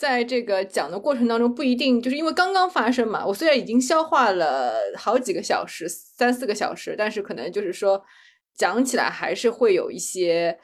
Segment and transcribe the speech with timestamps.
[0.00, 3.22] 在这个讲的过程当中，不一定就是因为刚刚发生嘛。
[3.26, 8.02] 我虽然已经消化了好几个小时，三四个小时，但是可能就是说
[8.54, 10.58] 讲起来还是会有一些，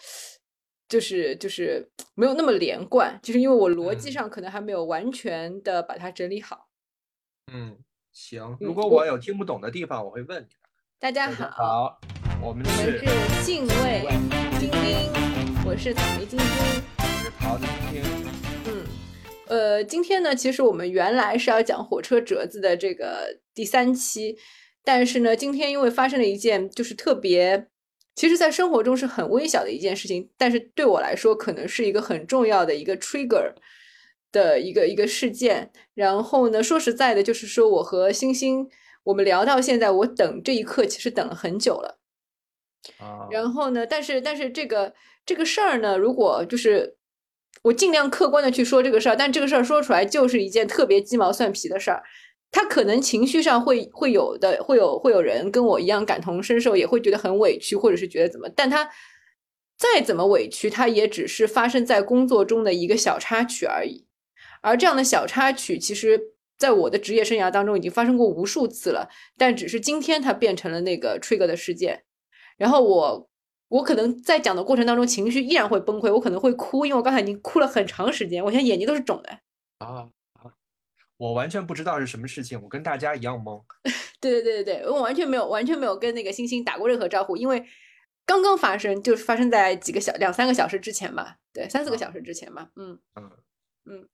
[0.88, 6.68] 就是就是没有那么连贯，就是因为我逻辑上可能还没有完全的把它整理好。
[7.52, 7.76] 嗯，
[8.14, 8.56] 行。
[8.58, 10.54] 如果我有听不懂的地方，我会问你的。
[10.98, 12.00] 大家好，好，
[12.40, 13.04] 我们是
[13.44, 14.08] 敬畏
[14.58, 15.12] 精兵，
[15.66, 16.48] 我是草莓晶晶，
[16.96, 18.45] 我是桃子晶晶。
[19.48, 24.36] 嗯，呃，今天呢，其实我们原来是要讲火车折子的这个第三期，
[24.84, 27.68] 但是呢，今天因为发生了一件就是特别，
[28.14, 33.52] 其实在生活中是很微小的一件事情，但是对我来说可能是一个很重要的一个 trigger。
[34.32, 38.68] 的一个一个事件，然后呢，说实在的，就是说我和星星，
[39.04, 41.98] 我们聊到现在，我等这一刻其实等了很久了，
[42.98, 44.92] 啊，然后呢，但是但是这个
[45.24, 46.95] 这个事儿呢，如果就是
[47.66, 52.00] 我尽量客观的去说这个事儿，但这个事儿说出来就是一件特别鸡毛蒜皮的事儿，
[52.52, 58.88] 他可能情绪上会会有的，会有会有人跟我一样感同身受，也会觉得很委屈，或者是觉得怎么，但他
[59.76, 64.06] 再怎么委屈，他也只是发生在工作中的一个小插曲而已。
[64.62, 66.20] 而这样的小插曲，其实
[66.56, 72.04] 在我的职业生涯当中已经发生过无数次了，但只是今天它变成了那个 trigger 的事件。
[72.56, 73.28] 然后我，
[73.68, 79.30] 我可能在讲的过程当中情绪依然会崩溃，我可能会哭，因为我刚才已经哭了很长时间，我现在眼睛都是肿的。
[79.78, 80.52] 啊啊！
[81.16, 83.62] 我完全不知道是什么事情，我跟大家一样懵。
[84.20, 87.66] 对对对对对，我完全没有完全没有跟那个星星打过任何招呼，因为
[88.24, 92.70] 刚刚发生，就是发生在几个小两三个小时之前吧，对，三四个小时之前吧。
[92.76, 93.30] 嗯嗯
[93.86, 94.08] 嗯。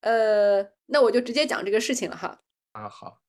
[0.00, 2.40] 呃，那我就直接讲这个事情了哈。
[2.72, 3.20] 啊，好。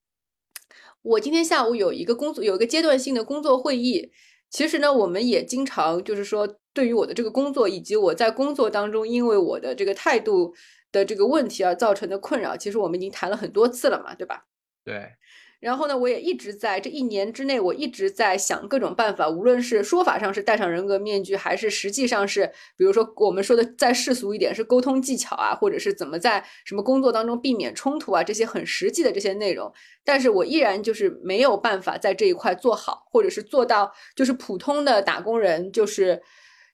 [1.01, 4.11] 我今天下午有一个工作，有一个阶段性的工作会议。
[4.49, 10.53] 其实呢，我们也经常就是说，对于我的这个工作，以及我在工作当中因为我的这个态度
[10.91, 14.45] 的这个问题而造成的困扰，其实我们已经谈了很多次了嘛，对吧？
[14.83, 15.11] 对。
[15.59, 22.45] 然后呢，我也一直在这一年之内，我一直在想各种办法，无论是说法上是戴上人格面具，还是实际上是，
[22.77, 29.73] 比如说我们说的再世俗一点，是沟通技巧啊，或者是怎么在什么工作当中避免冲突啊，这些很实际的这些内容。
[30.05, 36.21] 但是我依然就是没有办法在这一块做好，或者是做到就是普通的打工人就是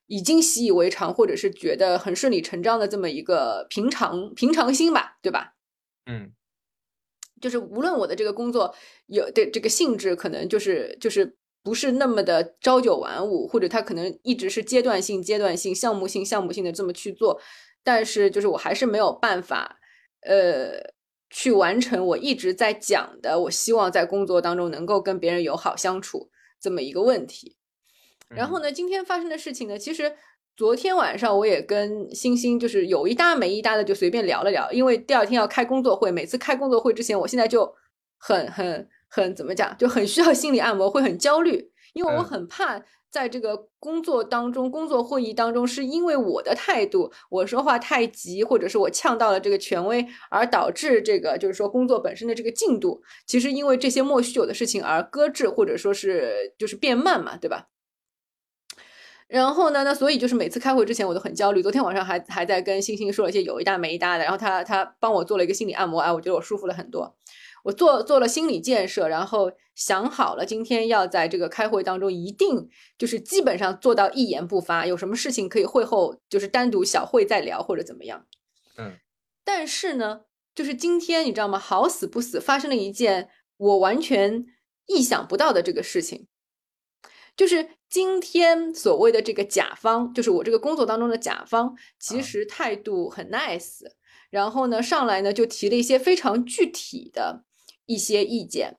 [0.08, 5.54] 已经习以为常，或者是觉得很顺理成章的这么一个平常平常心吧，对吧？
[6.04, 6.32] 嗯。
[7.40, 8.74] 就是无论我的这个工作
[9.06, 17.40] 有的这个性质，可能就是就是不是那么的朝九晚五，或者它可能一直是阶段性、阶段性、项目性、项目性的这么去做，
[17.82, 19.78] 但是就是我还是没有办法，
[20.22, 20.92] 呃，
[21.30, 26.30] 去完成我一直在讲的，我希望在工作当中能够跟别人友好相处
[26.60, 27.56] 这么一个问题。
[28.28, 30.14] 然后呢，今天发生的事情呢，其实。
[30.56, 37.74] 昨天晚上我也跟星星就是有一搭没一搭的就随便聊了聊，因为第二天要开工作会，每次开工作会之前，我现在就
[38.18, 57.66] 很很很怎么讲，就很需要心理按摩，会很焦虑，因为我很怕在这个工作当中、工作会议当中，是因为我的态度，我说话太急，或者是我呛到了这个权威，而导致这个就是说工作本身的这个进度，其实因为这些莫须有的事情而搁置，或者说是就是变慢嘛，对吧？
[59.26, 59.82] 然后呢？
[59.84, 61.62] 那所以就是每次开会之前我都很焦虑。
[61.62, 64.24] 昨天晚上还还在跟星星说了一些有一搭没一搭的。
[64.24, 67.16] 然后他他帮我做了一个心理按摩，哎，我觉得我舒服了很多。
[67.64, 72.68] 我做做了心理建设，然后想好了今天要在这个开会当中一定
[72.98, 74.84] 就是基本上做到一言不发。
[74.84, 78.26] 有什么事情可以会后就是单独小会再聊或者怎么样。
[78.76, 78.98] 嗯。
[79.42, 80.20] 但是呢，
[80.54, 81.58] 就是今天你知道吗？
[81.58, 84.44] 好死不死发生了一件我完全
[84.86, 86.26] 意想不到的这个事情。
[87.36, 93.80] 就是今天所谓的这个甲方，就是我这个工作当中的甲方，其实态度很 nice，
[94.30, 97.44] 然后呢上来呢就提了一些非常具体的
[97.86, 98.78] 一些意见。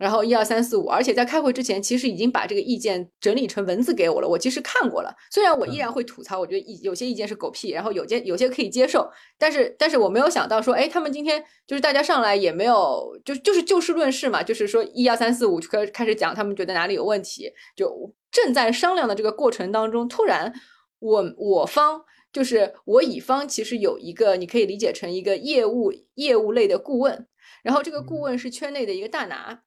[0.00, 4.26] 然后一二三四五，而且在开会之前，其实已经把这个意见整理成文字给我了。
[4.26, 9.06] 我其实看过了，虽然我依然会吐槽，我觉得意有些意见是狗屁，然后有些有些可以接受，
[9.36, 20.50] 但是但是我没有想到说，哎，他们今天就是大家上来也没有，就就是就事论事嘛，就是说一二三四五就开开始讲，他们觉得哪里有问题，就正在商量的这个过程当中，突然
[20.98, 22.00] 我我方
[22.32, 27.26] 就是我乙方，其实有一个你可以理解成一个业务业务类的顾问，
[27.62, 29.60] 然后这个顾问是圈内的一个大拿。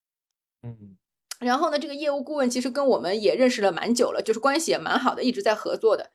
[0.64, 0.98] 嗯，
[1.40, 6.12] 然后呢，这个业务顾问其实跟我们也认识了蛮久了，就是关系也蛮好的，一直在合作的。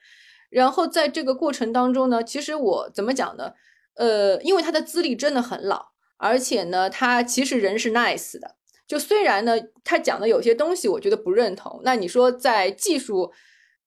[0.50, 3.52] 然后在这个过程当中呢，其实我怎么讲呢？
[3.94, 8.56] 呃，因为他的资历真的很老，而且呢，他其实人是 nice 的。
[8.86, 13.32] 就虽然呢，他讲的有些东西我觉得不认同，那你说在技术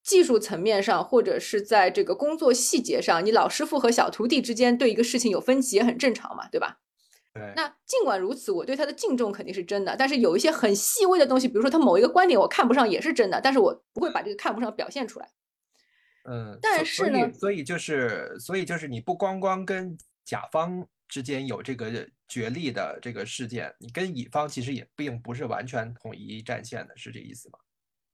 [0.03, 6.80] 技术层面上，或者是在这个工作细节上，你老师傅和小徒弟之间对一个事情有分歧也很正常嘛，对吧？
[7.33, 15.29] 对，那尽管如此，我对他的敬重肯定是真的，但是有一些很细微的东西，比如说他某一个观点我看不上也是真的，但是我不会把这个看不上表现出来。
[16.23, 21.89] 嗯，但是呢所以就是所以就是你不光光跟甲方之间有这个
[22.27, 27.59] 角力的这个事件，你跟乙方其实也并不是完全统一战线的，是这意思吗？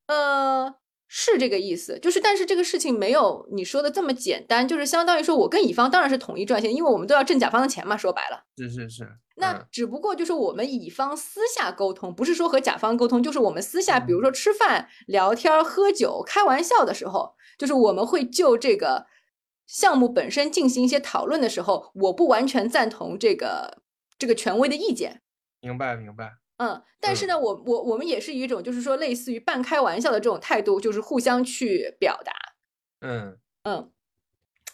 [0.07, 0.75] 呃，
[1.07, 8.43] 是这个意思，就是但是这个事情没有你说的这么简单，就是相当于说我跟乙方当然是统一赚钱，因为我们都要挣甲方的钱嘛，说白了。
[8.57, 19.05] 是是是，那嗯只不过就是我们乙方私下沟通，不是说和甲方沟通，就是我们私下，比如说吃饭、聊天、喝酒、开玩笑的时候，就是我们会就这个
[19.65, 23.81] 项目本身进行一些讨论的时候，我不完全赞同这个
[24.17, 25.21] 这个权威的意见。
[25.61, 32.31] 明白明白，嗯，但是呢，我我我们也是一种就是说类似于半开玩笑的这种态度，就是互相去表达。
[33.01, 33.91] 嗯嗯，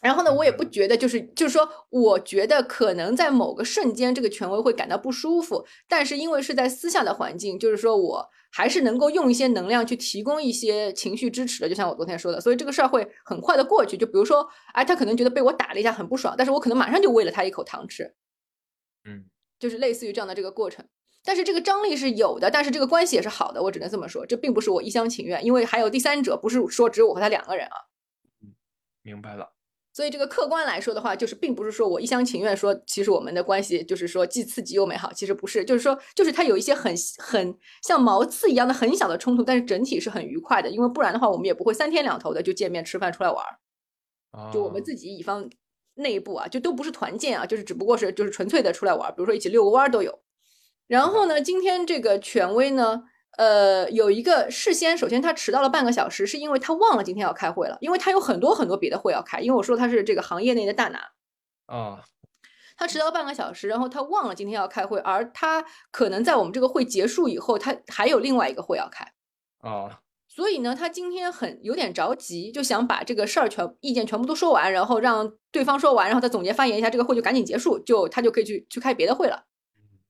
[0.01, 13.97] 然后呢，我也不觉得就是就是说，我觉得可能在某个瞬间，这个权威会感到不舒服，但是因为是在私下的环境，就是说我还是能够用一些能量去提供一些情绪支持的，就像我昨天说的，所以这个事儿会很快的过去。
[13.97, 18.15] 就比如说，哎，他可能觉得被我打了一下很不爽，但是我可能马上就喂了他一口糖吃，
[19.03, 19.25] 嗯
[19.59, 20.85] 就是类似于这样的这个过程。
[21.23, 27.75] 但是这个张力是有的，但是这个关系也是好的，我只能这么说，这并不是我一厢情愿，因为还有第三者，不是说只有我和他两个人啊。
[29.01, 29.53] 明白了，
[29.93, 45.49] 所以这个客观来说的话，就是并不是说我一厢情愿说，其实我们的关系就是说既刺激又美好，其实不是，就是说就是它有一些很很像毛刺一样的很小的冲突，但是整体是很愉快的，因为不然的话我们也不会三天两头的就见面吃饭出来玩儿，就我们哦自己乙方
[45.95, 50.19] 内部啊，就都不是团建啊，就是只不过是就是纯粹的出来玩儿，比如说一起遛个弯儿都有。
[50.87, 53.03] 然后呢，今天这个权威呢，
[53.37, 60.99] 呃，有一个事先，首先他迟到了半个小时，是因为他忘了今天要开会了，因为他有很多很多别的会要开，因为我说他是这个行业内的大拿，
[61.67, 62.03] 啊。
[62.75, 69.13] 他迟到半个小时，然后他忘了今天要开会，而他可能在我们这个会结束以后，他还有另外一个会要开，
[69.59, 69.99] 啊。
[70.27, 79.43] 所以呢，他今天很有点着急，就想把这个事儿全意见全部都说完，然后让对方说完，然后再总结发言一下，这个会就赶紧结束，就他就可以去去开别的会了。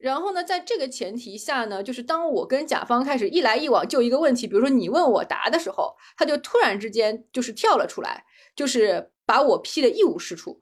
[0.04, 10.60] 然后呢，在这个前提下呢，就是当我跟甲方开始一来一往就一个问题，比如说你问我答的时候，他就突然之间就是跳了出来，就是把我批的一无是处。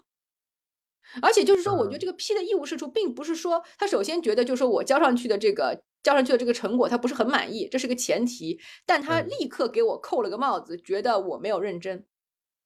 [1.24, 12.06] 而且就是说，我觉得这个批的一无是处，并不是说他首先觉得就是说我交上去的这个交上去的这个成果他不是很满意，这是个前提，但他嗯立刻给我扣了个帽子，觉得我没有认真。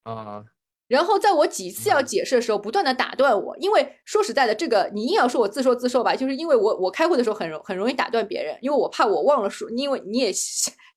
[0.04, 0.44] 啊
[0.88, 10.32] 然后在我几次要解释的时候，不断的打断我，因为说实在的，这个你硬要说我自说自受吧，就是因为我我开会的时候很容很容易打断别人，因为我怕我忘了说，因为你也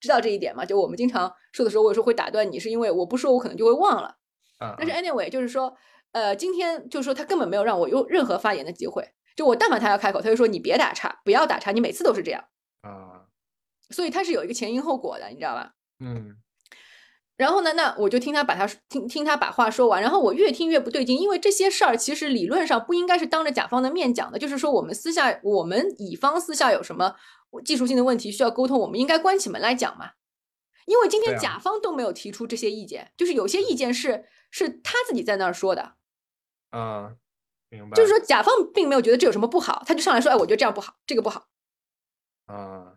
[0.00, 4.16] 知道这一点嘛，就我们经常说的时候，我有时候会打断你，是因为我不说，我可能就会忘了。
[4.58, 5.74] 啊但是 anyway，就是说，
[6.12, 12.44] 呃，今天就是说他根本没有让我有任何发言的机会，就我但凡他要开口，他就说你别打岔，不要打岔，你每次都是这样，
[12.82, 13.24] 啊。
[13.90, 15.72] 所以他是有一个前因后果的，你知道吧？
[16.00, 16.36] 嗯
[17.38, 27.14] 然后呢，那我就听他把他听听他把话说完，然后我越听越不对劲，因为这些事儿其实理论上不应该是当着甲方的面讲的，就是说我们私下我们乙方私下有什么
[27.64, 30.10] 技术性的问题需要沟通，我们应该关起门来讲嘛。
[30.86, 35.92] 因为今天甲方都没有提出这些意见，就是有些意见是是他自己在那儿说的，
[36.72, 37.16] 嗯，
[37.68, 41.46] 明白，就是说甲方并没有觉得这有什么不好，他就上来说，哎，我觉得这样不好，这个不好。
[42.46, 42.94] 啊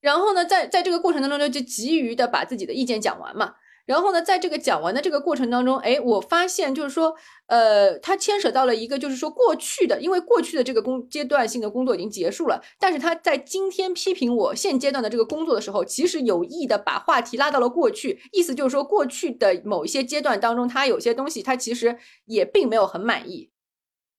[0.00, 3.56] 然后呢，在在这个过程当中呢，就急于的把自己的意见讲完嘛。
[3.86, 7.14] 然后呢，在这个讲完的这个过程当中，哎，我发现就是说，
[7.46, 23.50] 呃，它牵扯到了一个，就是说过去的，因为过去的这个工阶段性的工作已经结束了，但是他在今天批评我现阶段的这个工作的时候，其实有意的把话题拉到了过去，意思就是说，过去的某一些阶段当中，他有些东西他其实也并没有很满意。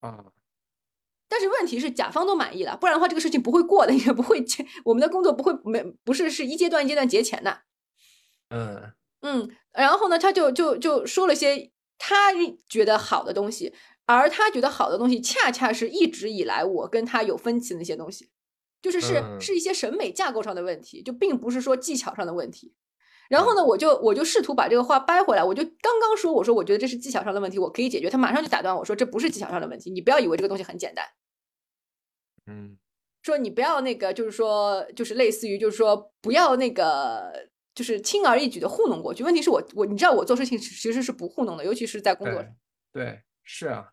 [0.01, 0.25] 啊
[1.33, 7.61] 但是问题是，甲方都满意了，不然的话，这个事情不会过的， 也不会结，我们的工作不会没不是是一阶段一阶段结钱的。
[8.49, 8.91] 嗯
[9.21, 12.31] 嗯，然后呢，他就就就说了些他
[12.67, 13.73] 觉得好的东西，
[14.05, 18.29] 而他觉得好的东西，恰恰是一直以来我跟他有分歧的那些东西，
[18.81, 22.73] 就是是嗯是一些审美架构上的问题，就并不是说技巧上的问题。
[23.29, 28.09] 然后呢，我就我就试图把这个话掰回来，我就刚刚说，我说我觉得这是技巧上的问题，我可以解决。
[28.09, 31.05] 他马上就打断我说，这不是技巧上的问题，你不要以为这个东西很简单。
[32.47, 32.77] 嗯
[33.23, 37.31] 说你不要那个，就是说，就是类似于，就是说不要那个，
[37.73, 39.23] 就是轻而易举的糊弄过去。
[39.23, 42.55] 问题是我我你知道我做事情其实是不糊弄的，尤其是在工作上。
[42.91, 43.87] 对对是啊，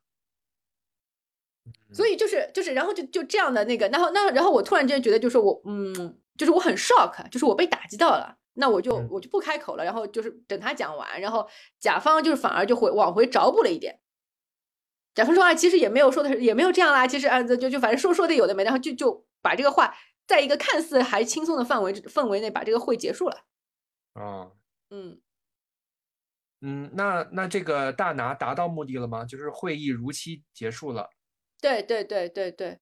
[1.92, 8.36] 所以就是就是，然后就就这样的那个，然后那然后我突然间觉得，就是我嗯，就是我很 shock，就是我被打击到了。
[8.54, 14.00] 那我就嗯我就不开口了，然后就是等他讲完，然后甲方就是反而就会往回找补了一点。
[15.14, 19.94] 甲方说啊，其实也没有说的，也没有这样啦，其实啊，就就反正说说的有的没，然后就就把这个话
[20.26, 23.44] 在一个看似还轻松的范围氛围内把这个会结束了。
[24.18, 24.56] 哦，
[24.90, 25.20] 嗯，
[26.60, 29.24] 嗯，那那这个大拿达到目的了吗？
[29.24, 31.10] 就是会议如期结束了。
[31.60, 32.80] 对对对对对。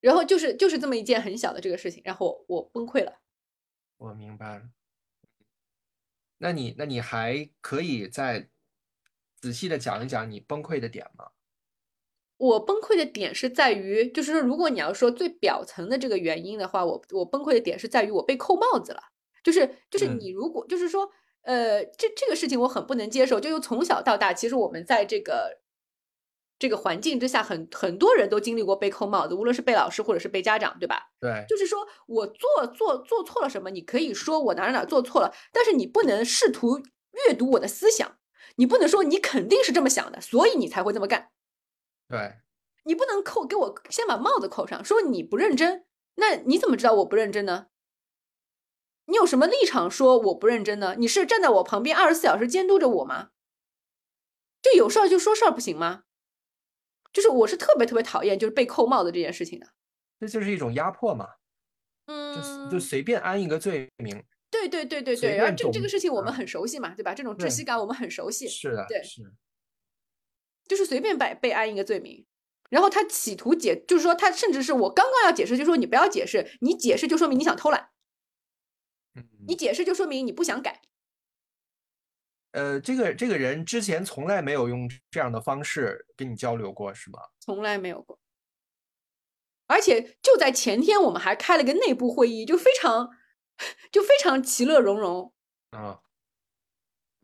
[0.00, 3.20] 然后就是就是这么一件很小的这个事情，然后我我崩溃了。
[3.96, 4.70] 我明白了。
[6.38, 8.48] 那你那你还可以再
[9.40, 11.30] 仔细的讲一讲你崩溃的点吗？
[12.36, 19.02] 我崩溃的点是在于，就是说，如果你要说最表层的这个原因的话，我我崩溃的点是在于我被扣帽子了。
[19.48, 23.40] 就是就是嗯你如果就是说，呃，这这个事情我很不能接受。
[23.40, 25.60] 就由从小到大，其实我们在这个
[26.58, 31.12] 这个环境之下，很很多人都经历过被扣帽子，无论是被老师或者是被家长，对吧？
[31.18, 36.82] 对，就是说我做做做错了什么，你可以说我哪哪哪做错了，但是你不能试图
[37.26, 38.18] 阅读我的思想，
[38.56, 41.30] 你不能说你肯定是这么想的，所以你才会这么干。
[42.06, 42.34] 对，
[42.84, 45.86] 你不能扣给我先把帽子扣上，说你不认真，
[46.16, 47.68] 那你怎么知道我不认真呢？
[49.08, 50.94] 你有什么立场说我不认真呢？
[50.98, 53.30] 你是站在我旁边二十四小时监督着我吗？
[54.62, 56.04] 就有事儿就说事儿不行吗？
[57.12, 59.68] 就是我是特别特别讨厌就是被扣帽子这件事情的。
[60.20, 61.26] 这就是一种压迫嘛，
[62.06, 64.24] 嗯，就随便安一个罪名。
[64.50, 67.14] 对对对对对，然后这这个事情我们啊很熟悉嘛，对吧？
[67.14, 69.22] 这种窒息感我们很熟悉，是的，对是。
[70.66, 72.26] 就是随便被被安一个罪名，
[72.68, 77.88] 然后他企图解，就是说他甚至是我刚刚要解释，就说你不要解释，你解释就说明你想偷懒，嗯，
[79.48, 80.82] 你解释就说明你不想改。
[82.52, 87.18] 呃，这个这个人之前从来没有用这样的方式跟你交流过，是吗？
[87.40, 88.18] 从来没有过。
[89.66, 93.10] 而且就在前天，我们还开了个内部会议，就非常
[93.90, 95.32] 就非常其乐融融。
[95.70, 96.00] 啊，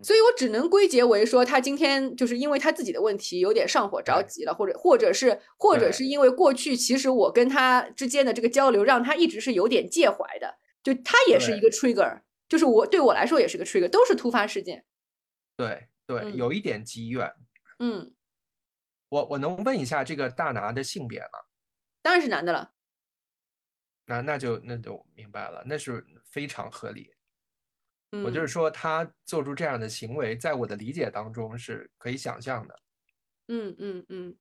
[0.02, 14.84] 所以我只能归结为说，他今天就是因为他自己的问题有点上火着急了，或者或者是或者是因为过去其实我跟他之间的这个交流，让他一直是有点介怀的，就他也是一个 trigger，就是我对我来说也是个 trigger，都是突发事件。
[15.56, 17.34] 对对，嗯有一点积怨。
[17.78, 18.14] 嗯，
[19.08, 21.40] 我我能问一下这个大拿的性别吗？
[22.02, 22.72] 当然是男的了。
[24.06, 27.10] 那那就那就明白了，那是非常合理。
[28.12, 32.80] 嗯，我就是说，他做出这样的行为，在我的理解当中是可以想象的，
[33.48, 34.36] 嗯嗯嗯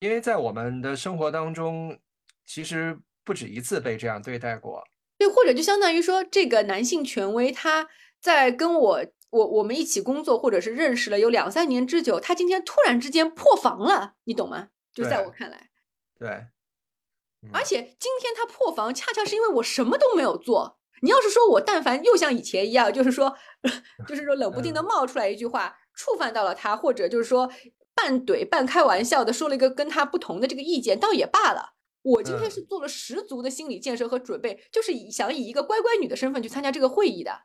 [0.00, 1.96] 因为在我们的生活当中，
[2.44, 4.84] 其实不止一次被这样对待过。
[5.22, 7.88] 对，或者就相当于说，这个男性权威他
[8.20, 14.70] 在跟我我我们一起工作，或者是认识了有两三年之久，他今天突然之间破防了，你懂吗？
[14.92, 15.70] 就在我看来，
[16.18, 20.80] 对，嗯而且今天他破防，恰恰是因为我什么都没有做。
[21.02, 23.36] 你要是说我但凡又像以前一样，就是说，
[24.08, 27.48] 就是说冷不丁的嗯冒出来一句话，触犯到了他，或者就是说
[27.94, 31.74] 半怼半开玩笑的说了一个跟他不同的这个意见，倒也罢了。
[32.02, 37.42] 我今天嗯是做了十足的心理建设和准备，就是以想以一个乖乖女的身份去参加这个会议的。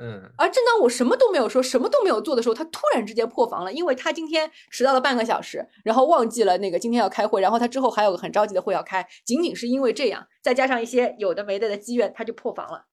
[0.00, 12.86] 嗯而正当我什么都没有说，什么都没有做的时候，他突然之间破防了，因为他今天迟到了半个小时，然后忘记了那个今天要开会，然后他之后还有个很着急的会要开，仅仅是因为这样，再加上一些有的没的的积怨，他就破防了。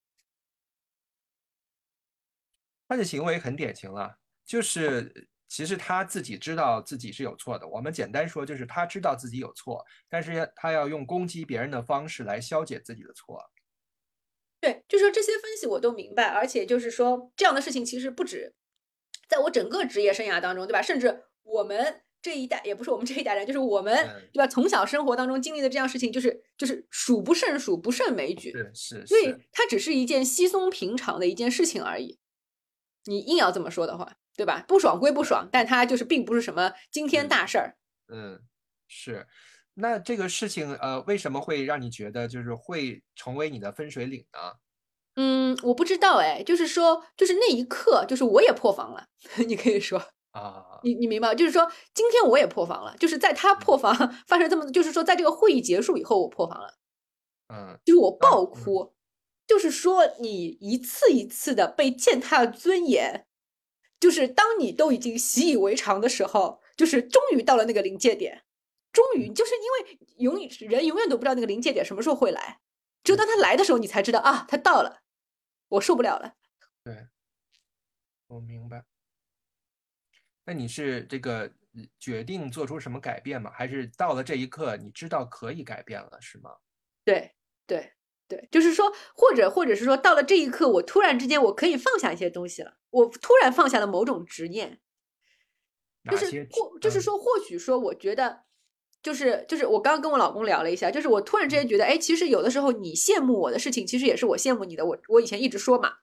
[2.88, 7.68] 他的行为很典型了，就是其实他自己知道自己是有错的。
[7.68, 13.42] 我们简单说，就是他知道自己有错，但是他要用攻击别人的方式来消解自己的错。
[14.60, 18.56] 对，就说这些分析我都明白，而且就是说这样的事情其实不止
[19.28, 20.82] 在我整个职业生涯当中，对吧？
[20.82, 24.48] 甚至我们这一代，也不是我们这一代人，就是我们嗯对吧？
[24.48, 28.52] 从小生活当中经历的这样事情，就是就是数不胜数，不胜枚举。
[28.52, 32.18] 是是所以是，它只是一件稀松平常的一件事情而已。
[33.04, 34.64] 你硬要这么说的话，对吧？
[34.68, 37.76] 不爽归不爽，但它就是并不是什么惊天大事儿。
[38.10, 38.40] 嗯，
[38.88, 39.28] 是。
[39.74, 44.40] 那这个事情，呃，为什么会让你觉得就是会成为你的分水岭呢？
[45.18, 49.06] 嗯，我不知道哎，就是说，就是那一刻，就是我也破防了。
[49.48, 49.98] 你可以说，
[50.32, 51.36] 啊，你你明白吗？
[51.36, 53.96] 就是说，今天我也破防了，就是在他破防
[54.28, 56.74] 发生这么，就是说，在这个会议结束以后，我破防了，
[57.50, 58.94] 嗯就是我爆嗯哭。
[59.48, 63.28] 就是说，你一次一次的被践踏尊严，
[64.00, 68.44] 就是当你都已经习以为常的时候，就是终于到了那个临界点，
[68.92, 72.62] 终于就是因为永远人永远都不知道那个临界点什么时候会来，
[73.04, 75.02] 只有当他来的时候，你才知道啊，他到了，
[75.70, 76.36] 我受不了了。
[76.84, 77.08] 对，
[78.28, 78.86] 我明白。
[80.44, 83.52] 那你是这个呃决定做出什么改变吗？
[83.52, 86.52] 还是到了这一刻，你知道可以改变了，是吗？
[87.04, 87.34] 对
[87.66, 87.94] 对，
[88.28, 94.80] 对，就是说，或者或者是说，到了这一刻，我突然之间我可以放下一些东西了，我突然放下了某种执念，
[96.10, 98.40] 就是或就是说，或许说，我觉得，
[99.04, 104.86] 就是就是我刚刚跟我老公聊了一下，就是我突然之间觉得，哎，其实有的时候你羡慕我的事情，其实也是我羡慕你的。
[104.86, 105.94] 我我以前一直说嘛。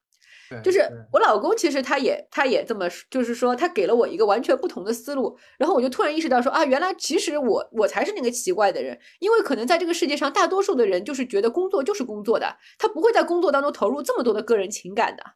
[0.62, 0.80] 就是
[1.12, 15.34] 我老公，其实他也他也这么，就是说他给了我一个完全不同的思路，然后我就突然意识到说啊，原来其实我我才是那个奇怪的人，因为可能在这个世界上，大多数的人就是觉得工作就是工作的，他不会在工作当中投入这么多的个人情感的。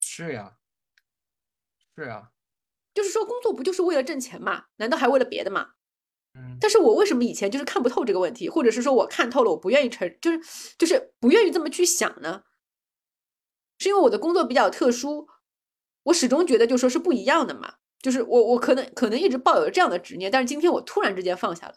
[0.00, 0.52] 是呀，
[1.96, 2.30] 是呀，
[2.94, 4.64] 就是说工作不就是为了挣钱嘛？
[4.76, 5.70] 难道还为了别的吗？
[6.34, 6.56] 嗯。
[6.60, 10.40] 但是我为什么以前就是看不透这个问题，或者是说我看透了，我不愿意承，就是
[10.78, 12.42] 就是不愿意这么去想呢？
[13.78, 15.28] 是因为我的工作比较特殊，
[16.04, 21.74] 我始终觉得就说是不一样的嘛，就是我我可能可能一直抱有这样的执念，但是今天我突然之间放下了。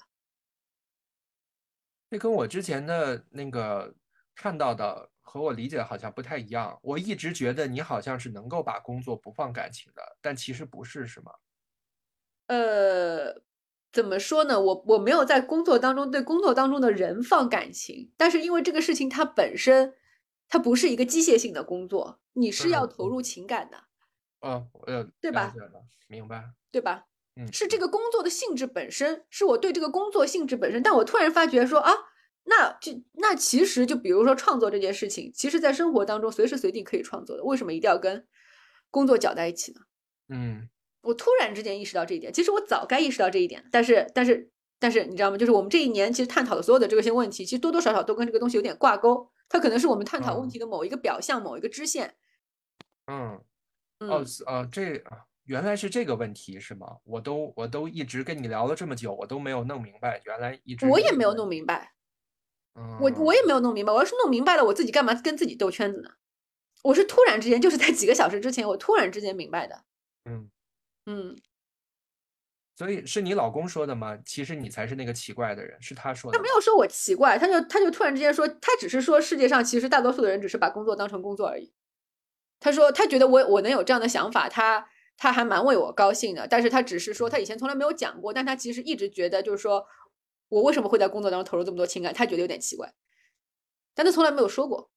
[2.10, 3.94] 这跟我之前的那个
[4.36, 6.80] 看到的和我理解的好像不太一样。
[6.82, 11.32] 我一直觉得你好像是能够把工作不放感情的，但其实不是，是吗？
[12.46, 13.42] 呃，
[13.92, 14.62] 怎么说呢？
[14.62, 19.96] 我我没有在工作当中对工作当中的人放感情，但是因为这个事情它本身。
[20.50, 23.78] 它不是一个机械性的工作，你是要投入情感的，
[24.42, 25.54] 哦，呃，对吧？
[26.08, 27.06] 明白，对吧？
[27.36, 30.82] 嗯，是这个工作的性质本身，是我对这个工作性质本身。
[30.82, 31.92] 但我突然发觉说啊，
[32.46, 38.26] 那就那其实就比如说创作这件事情，其实在生活当中随时随地可以创作的，为什么一定要跟
[38.90, 39.82] 工作搅在一起呢？
[40.30, 40.70] 嗯，
[41.02, 44.50] 我突然之间意识到这一点，其实我早该意识到这一点，但是但是
[44.80, 45.38] 但是你知道吗？
[45.38, 49.30] 就是我们这一年其实探讨的所有的这些问题，其实多多少少都跟这个东西有点挂钩。
[49.50, 52.16] 它可能是我们探讨问题的某一个表象，某一个支线。
[53.06, 53.42] 嗯，
[54.00, 55.02] 哦，呃，这
[55.46, 56.98] 原来是这个问题是吗？
[57.04, 61.94] 我都我都一直跟你聊了这么久，我都没有弄明白，原来一直我也没有弄明白。
[63.00, 63.92] 我我也没有弄明白。
[63.92, 66.12] 我要是弄明白了，我自己干嘛跟自己兜圈子呢？
[66.84, 69.84] 我是突然之间，就是在几个小时之前，我突然之间明白的。
[70.26, 70.52] 嗯
[71.06, 71.36] 嗯。
[72.78, 74.16] 所以是你老公说的吗？
[74.24, 76.38] 其实你才是那个奇怪的人，是他说的。
[76.38, 81.74] 他没有说我奇怪，他就他就突然之间说，他只是说世界上其实大多数的人只是把工作当成工作而已。
[82.60, 84.88] 他说他觉得我我能有这样的想法，他
[85.18, 86.48] 他还蛮为我高兴的。
[86.48, 89.84] 但是他只是说他以前从来没有讲过，但他其实一直觉得就是说
[90.50, 92.94] 我为什么会在工作当中投入这么多情感，他觉得有点奇怪，
[93.96, 94.92] 但他从来没有说过。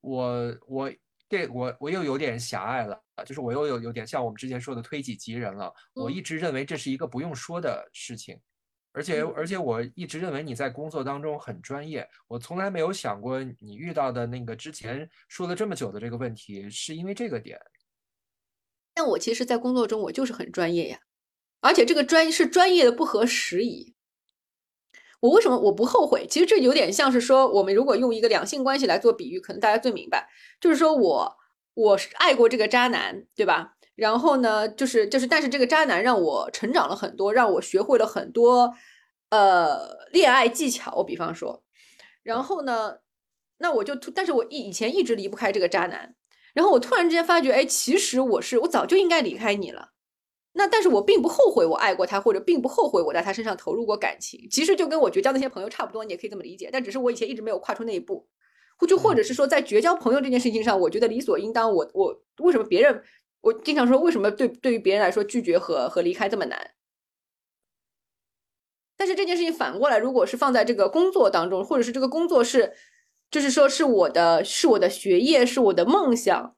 [0.00, 0.90] 我我。
[1.30, 5.72] 这我我又有点狭隘了就是我又有有点像我们之前说的推己及人了。
[5.94, 8.36] 我一直认为这是一个不用说的事情，
[8.92, 12.04] 而且而且我一直认为你在工作当中很专业。
[12.26, 17.56] 我从来没有想过你遇到的那个之前说了这么久的这个问题是因为这个点。
[18.92, 20.98] 但我其实，在工作中我就是很专业呀，
[21.60, 23.94] 而且这个专是专业的不合时宜。
[25.20, 26.26] 我为什么我不后悔？
[26.28, 30.28] 其实这有点像是说，我们如果用一个两性关系来做比喻，可能大家最明白，
[30.60, 31.36] 就是说我
[31.74, 33.74] 我是爱过这个渣男，对吧？
[33.96, 38.74] 然后呢，就是就是，但是这个渣男让我成长了很多，让我学会了很多
[39.28, 40.94] 呃恋爱技巧。
[40.96, 41.62] 我比方说，
[42.22, 43.00] 然后呢，
[43.58, 46.14] 那我就突，但是我以以前一直离不开这个渣男，
[46.54, 49.90] 然后我突然之间发觉，哎，其实我是我早就应该离开你了。
[50.60, 54.46] 那但是我并不后悔我爱过他，或者并不后悔我在他身上投入过感情。
[54.50, 56.68] 其实就跟我绝交那些朋友差不多，你也可以这么理解。
[56.70, 58.28] 但只是我以前一直没有跨出那一步，
[58.76, 61.72] 或就或者是说在绝交朋友这件事情上，我觉得理所应当。
[61.72, 63.02] 我我为什么别人
[63.40, 66.72] 我经常说为什么对对于别人来说拒绝和和离开这么难？
[68.98, 72.74] 但是这件事情反过来，如果是放在这个工作当中，或者是这个工作是
[73.30, 76.54] 就是说是我的是我的学业是我的梦想。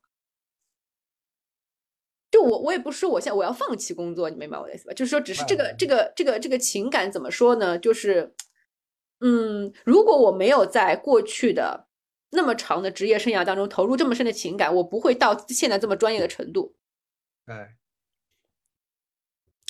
[2.33, 4.95] 就我我也不是说我现在我要放弃工作，你明白我的意思吧？
[4.95, 7.79] 就是说，只是这个这个这个这个情感怎么说呢？
[7.79, 8.33] 就是，
[9.21, 11.87] 嗯，如果我没有在过去的
[12.31, 16.75] 那么长的职业生涯当中投入这么深的情感，我不会到现在这么专业的程度。
[17.45, 17.55] 对。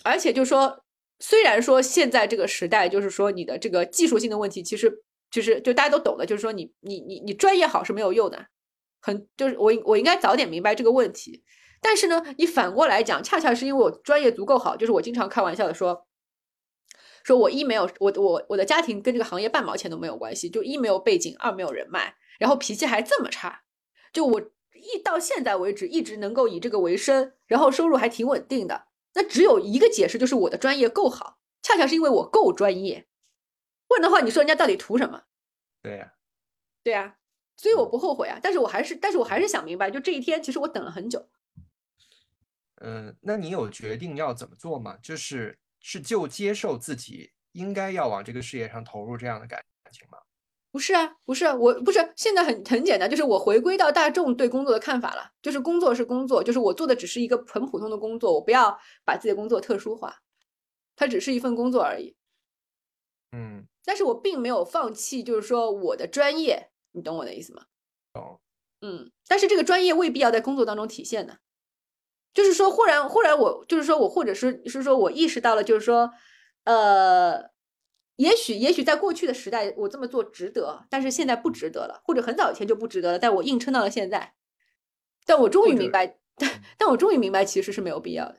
[0.04, 0.84] 而且就是说，
[1.18, 8.46] 虽然说现在这个时代，就是说你的这个技术性的问题，其实就是就大家都懂的，就是说你你你你专业好是没有用的，
[9.00, 11.42] 很就是我我应该早点明白这个问题。
[11.82, 16.06] 但是呢，你反过来讲，恰恰是因为我专业足够好，就是我经常开玩笑的说，
[17.24, 23.64] 说我一没有我我我的家庭跟这个行业半毛钱都没有关系，就一没有背景，二没有人脉，然后脾气还这么差，
[24.12, 33.08] 就我一到现在为止一直能够以这个为生，然后收入还挺稳定的，那只有一个解释，就是我的专业够好，恰恰是因为我够专业，
[33.88, 35.24] 不然的话，你说人家到底图什么？
[35.82, 36.12] 对呀，
[36.84, 37.16] 对呀，
[37.56, 41.28] 所以我不后悔啊，但是我还是但是我还是想明白，就这一天，其实我等了很久。
[42.84, 44.96] 嗯，那你有决定要怎么做吗？
[45.02, 50.18] 就是是就接受自己应该要往这个事业上投入这样的感情吗？
[50.70, 60.16] 不是啊，不是，我不是现在很很简单，就是我回归到大众对工作的看法了，就是工作是工作，就是我做的只是一个很普通的工作，我不要把自己的工作特殊化，
[60.96, 62.16] 它只是一份工作而已。
[63.36, 67.66] 嗯，但是我并没有放弃，就是说我的专业，你懂我的意思吗？
[68.14, 68.40] 懂。
[68.80, 71.38] 嗯，但是这个专业未必要在工作当中体现的，
[72.34, 76.10] 就是说，忽然忽然我就是说我或者是是说我意识到了，就是说，
[76.64, 77.52] 呃。
[78.16, 84.34] 也许，也许在过去的时代，我这么做值得，但是现在不值得了，或者很早以前就不值得了，但我硬撑到了现在。
[85.24, 88.36] 但我终于明白，但但我终于明白，其实是没有必要的。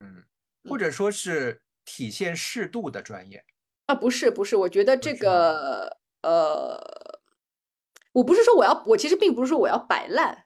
[0.00, 0.24] 嗯，
[0.68, 3.42] 或者说是体现适度的专业
[3.86, 3.94] 啊？
[3.94, 6.76] 不是，不是，我觉得这个，呃，
[8.12, 10.44] 我不是说我要，我其实并不是说我要摆烂。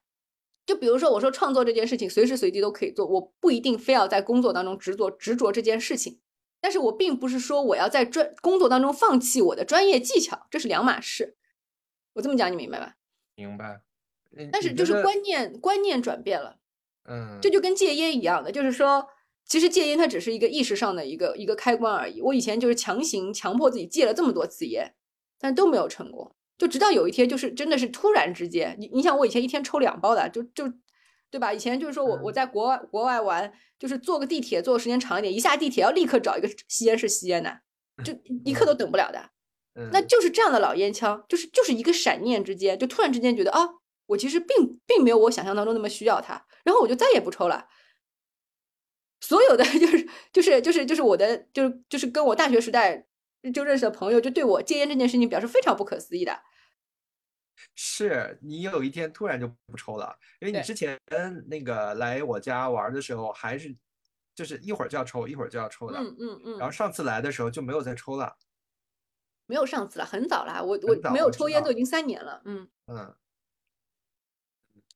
[0.65, 6.21] 就比如说，我说创作这件事情，随时随地都可以做，我不一定非要在工作当中执着执着这件事情。
[6.61, 11.37] 但是我并不是说我要在专工作当中放弃我的专业技巧，这是两码事。
[12.13, 12.95] 我这么讲你明白吧？
[13.35, 13.81] 明白。
[14.53, 16.57] 但是就是观念观念转变了，
[17.05, 19.07] 嗯，这就跟戒烟一样的，就是说，
[19.45, 22.23] 其实戒烟它只是一个意识上的一个一个开关而已。
[22.23, 24.95] 我以前就是强行强迫自己戒了这么多次烟，
[25.39, 26.35] 但都没有成功。
[26.63, 30.73] 就直到有一天，就是真的是突然之间，你你想我以前一天抽两包的，就就。
[31.33, 31.51] 对吧？
[31.51, 37.61] 以前就是说我我在国外国外玩，就是坐个地铁坐时间长一点，一下地铁要立刻找一个吸烟室吸烟的，
[38.05, 38.13] 就
[38.45, 39.31] 一刻都等不了的。
[39.91, 43.67] 那就是这样的老烟枪，就是就是一个闪念之间，就突然之间觉得啊，
[44.09, 47.67] 我其实并并没有我想象当中那么需要它，然后我就再也不抽了。
[49.23, 53.07] 所有的 就是就是就是就是我的就是就是跟我大学时代
[53.55, 56.43] 就认识的朋友，就对我戒烟这件事情表示非常不可思议的。
[57.75, 60.99] 是你有一天突然就不抽了，因为你之前
[61.47, 63.75] 那个来我家玩的时候，还是
[64.35, 65.99] 就是一会儿就要抽，一会儿就要抽的。
[65.99, 66.59] 嗯嗯嗯。
[66.59, 68.37] 然后上次来的时候就没有再抽了。
[69.47, 70.65] 没有上次了，很早了。
[70.65, 72.41] 我我没有抽烟都已经三年了。
[72.45, 73.15] 嗯嗯。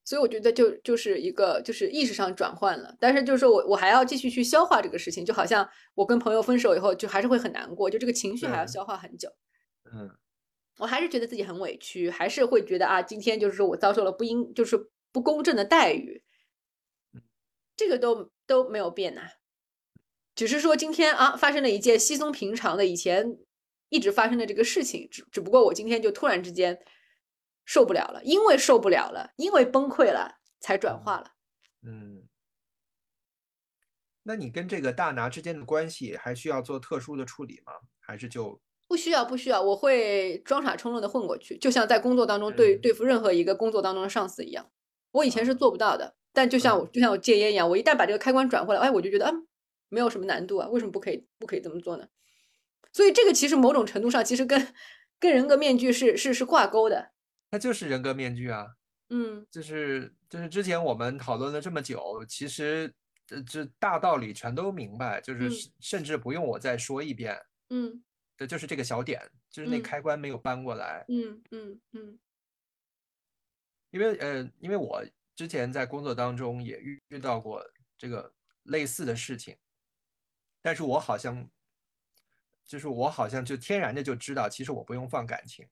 [0.05, 9.29] 所以我觉得就就是一个就是意识上转换了，但是就是说我我还要继续去消化这个事情，就好像我跟朋友分手以后，就还是会很难过，就这个情绪还要消化很久。
[9.93, 10.17] 嗯。
[10.79, 16.23] 我还是觉得自己很委屈，还是会觉得啊，今天就是说我遭受了不应，就是不公正的待遇，
[17.75, 19.23] 这个都都没有变呐，
[20.35, 23.39] 只是说今天啊发生了一件稀松平常的以前
[23.89, 26.79] 一直发生的这个事情，只只不过我今天就突然之间
[27.65, 31.33] 受不了了，因为受不了了，因为崩溃了才转化了。
[31.83, 32.29] 嗯，
[34.25, 37.73] 那你跟这个大拿之间的关系还需要做特殊的处理吗？
[37.99, 38.61] 还是就？
[38.88, 44.70] 不需要，不需要，我会装傻充愣的混过去，就像在工作当中对对付任何一个工作当中的上司一样。
[45.11, 49.33] 我以前是做不到的，但就像我就像我戒烟一样，我一旦把这个开关转过来，哎，我就觉得啊，
[49.88, 52.07] 没有什么难度啊，为什么不可以不可以这么做呢？
[52.92, 54.75] 所以这个其实某种程度上其实跟
[55.18, 57.11] 跟人格面具是是是挂钩的。
[57.51, 58.66] 它就是人格面具啊，
[59.11, 62.92] 嗯，就是就是之前我们讨论了这么久，其实
[63.27, 67.37] 这这大道理全都明白，就是甚至不用我再说一遍，
[67.70, 68.03] 嗯。
[68.37, 69.20] 对，就是这个小点，
[69.51, 71.05] 就是那开关没有搬过来。
[71.09, 72.18] 嗯嗯嗯。
[73.90, 75.03] 因为呃，因为我
[75.35, 77.64] 之前在工作当中也遇遇到过
[77.96, 78.31] 这个
[78.64, 79.57] 类似的事情，
[80.61, 81.49] 但是我好像，
[82.66, 85.66] 就是我好像就天然的就知道，其实我不用放感情。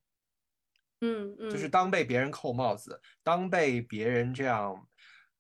[1.01, 1.51] 嗯嗯。
[1.51, 4.89] 就是当被别人扣帽子，当被别人这样，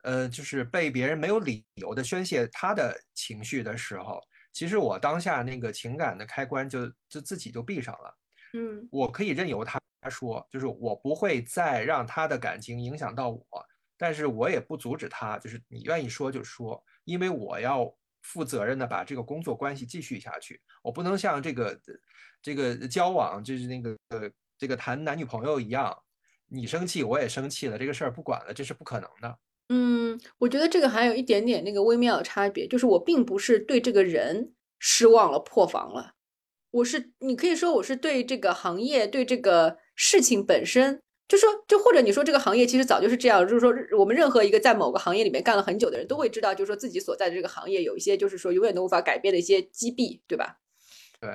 [0.02, 4.20] 呃，就是被别人没有理由的宣泄他的情绪的时候。
[4.54, 8.18] 其实我当下那个情感的开关就就自己就闭上了，
[8.54, 13.44] 嗯，我可以任由他说，就是我不会再让他的感情影响到我，
[13.98, 21.80] 但是我也不阻止他，就是你愿意说就说，因为我要负责任的把这个工作关系继续下去，我不能像这个
[22.40, 25.92] 这个交往就是那个呃这个谈男女朋友一样，
[26.46, 29.38] 你生气我也生气了，这个事儿不管了，这是不可能的。
[29.68, 36.12] 嗯，我觉得这个还有一点点那个微妙的差别，就是我并不是对这个人失望了、破防了，
[36.70, 50.58] 我是你可以说我是对这个行业、对这个事情本身，就说就或者你说这个行业其实早就是这样，就是说我们任何一个在某个行业里面干了很久的人都会知道，就是说自己所在的这个行业有一些就是说永远都无法改变的一些积弊，对吧？
[51.18, 51.30] 对。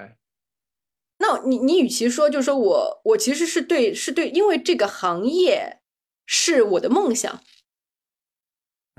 [1.17, 5.81] 那你你与其说就是说我我其实是对是对，因为这个行业
[6.27, 7.41] 是我的梦想。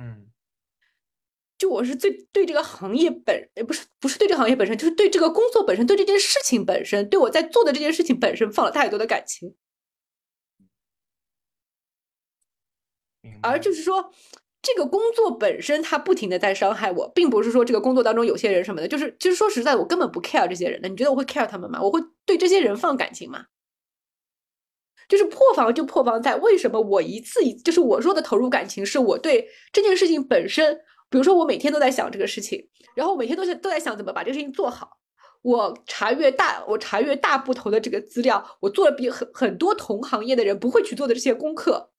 [0.00, 0.30] 嗯，
[1.58, 9.54] 就我是最对这个行业本，不是不是对这个行业本身，就是对这个工作本身，对这件事情本身，对我在做的这件事情本身放了太多的感情。
[13.42, 14.10] 而就是说，
[14.62, 20.88] 这个工作本身它不停的在伤害我，并不是说这个工作当中有些人什么的，就是其实说实在的，我根本不 care 这些人的。
[20.88, 21.82] 你觉得我会 care 他们吗？
[21.82, 23.44] 我会对这些人放感情吗？
[25.10, 30.72] 就是破防就破防在为什么我一次一就是我说的投入感情，是我对这件事情本身，
[31.10, 34.98] 比如说我每天都在想这个事情，然后每天都在都在想怎么把这个事情做好。
[35.42, 41.90] 我查阅大我查阅大部头的这个资料，我做了比很很多同行业的人不会去做的这些功课，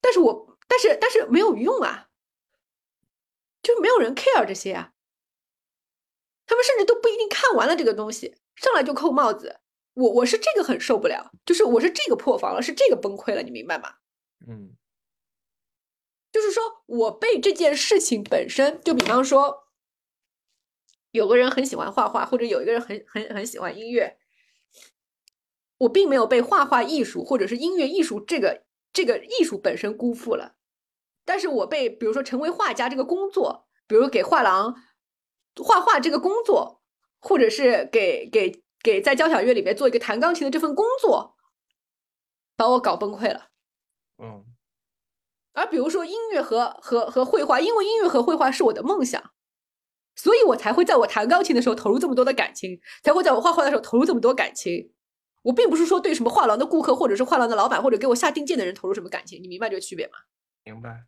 [0.00, 2.08] 但是我但是但是没有用啊，
[3.62, 4.90] 就没有人 care 这些啊，
[6.44, 9.60] 他们甚至都不一定看完了这个东西，上来就扣帽子。
[10.00, 13.96] 我我是这个很受不了，就是我是这个破防了，是这个崩溃了，你明白吗？
[14.48, 14.74] 嗯，
[16.32, 19.64] 就是说我被这件事情本身，就比方说，
[21.10, 24.16] 有个人很喜欢画画，或者有一个人很很很喜欢音乐，
[25.76, 30.56] 我并没有被画画艺术或者是音乐艺术这个这个艺术本身辜负了，
[31.26, 34.74] 但是我被比如说成为画家这个工作，比如给画廊
[35.62, 36.80] 画画这个工作，
[37.18, 38.64] 或者是给给。
[38.82, 41.36] 给在交响乐里面做一个弹钢琴的这份工作，
[42.56, 43.50] 把我搞崩溃了。
[44.18, 44.44] 嗯，
[45.52, 49.32] 而比如说音乐和和和绘画，因为音乐和绘画是我的梦想，
[50.14, 54.92] 所以我才会在我弹钢琴的时候投入这么多的感情，才会在我画画的时候投入这么多感情。
[55.42, 60.12] 我并不是说对什么画廊的顾客，或者是画廊的老板，或者给我下定件的人投入什么感情，你明白这个区别吗？
[60.64, 61.06] 明白。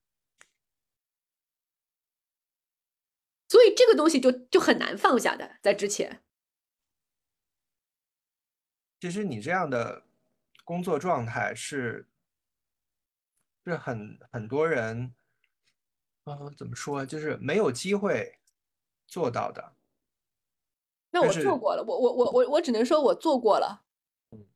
[3.51, 6.23] 所以这个东西就就很难放下的，在之前。
[9.03, 10.05] 其实你这样的
[10.65, 12.07] 工作状态是，
[13.65, 15.13] 是很很多人，
[16.23, 18.39] 嗯，怎么说，就是没有机会
[19.09, 19.75] 做到的。
[21.11, 23.85] 那我做过了，我我我我我只能说我做过了。
[24.31, 24.47] 嗯，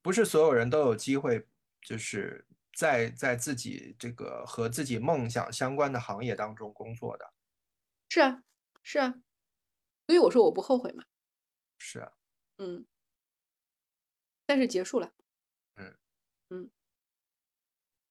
[0.00, 1.48] 不是所有人都有机会，
[1.82, 7.34] 就是在在自己这个和自己梦想相关的行业当中工作的。
[8.10, 8.44] 是啊，
[8.84, 9.14] 是啊，
[10.06, 11.02] 所以我说我不后悔嘛。
[11.78, 12.12] 是啊，
[12.58, 12.86] 嗯。
[14.50, 15.12] 但是结束了，
[15.76, 15.94] 嗯
[16.48, 16.70] 嗯，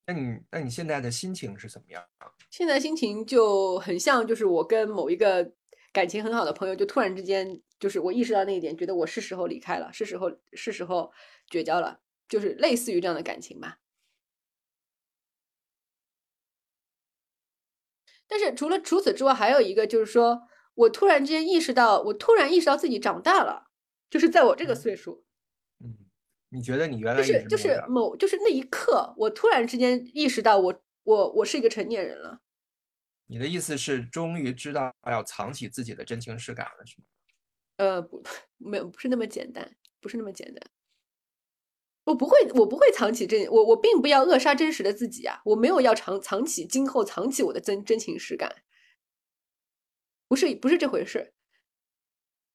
[0.05, 2.01] 那你那你现在的心情是怎么样？
[2.49, 5.51] 现在心情就很像，就是我跟某一个
[5.91, 11.11] 感情很好的朋友，就突然之间，就是我意识到那一点，觉得我是时候离开了，是时候是时候
[11.49, 11.99] 绝交了，
[12.29, 13.79] 就是类似于这样的感情吧。
[18.29, 20.43] 但是除了除此之外，还有一个就是说，
[20.75, 23.65] 我突然之间意识到，我突然意识到自己长大了，
[24.09, 25.25] 就是在我这个岁数。
[26.49, 32.41] 你觉得你原来就是就是某就是那一刻，我突然之间意识到我我我是一个成年人了。
[33.27, 37.05] 你的意思是终于知道要藏起自己的真情实感了，是吗？
[37.77, 38.23] 呃，不，
[38.57, 40.71] 没有，不是那么简单，不是那么简单。
[42.05, 45.39] 我不会，我不会藏起真，我我并不要扼杀真实的自己啊！
[45.45, 48.63] 我没有要藏藏起今后藏起我的真真情实感，
[50.27, 51.35] 不是不是这回事。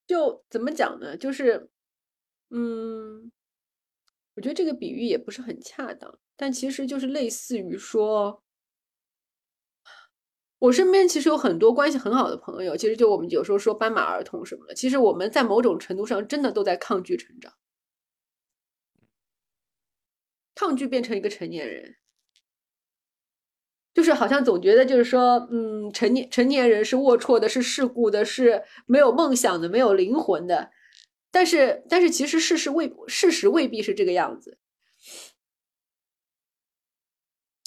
[0.09, 1.17] 就怎么讲呢？
[1.17, 1.71] 就是，
[2.51, 3.31] 嗯。
[4.37, 8.42] 我觉得这个比喻也不是很恰当，但其实就是类似于说，
[10.59, 17.53] 我身边其实有很多关系很好的朋友，其实就我们有时候说斑马儿童什么的，其实我们在某种程度上真的都在抗拒成长，
[20.55, 21.94] 抗拒变成一个成年人，
[23.92, 30.73] 就是好像总觉得就是说，嗯，成年成年人是龌龊的，是世故的，是没有梦想的，没有灵魂的。
[31.35, 34.57] 但是，但是，其实事实未事实未必是这个样子。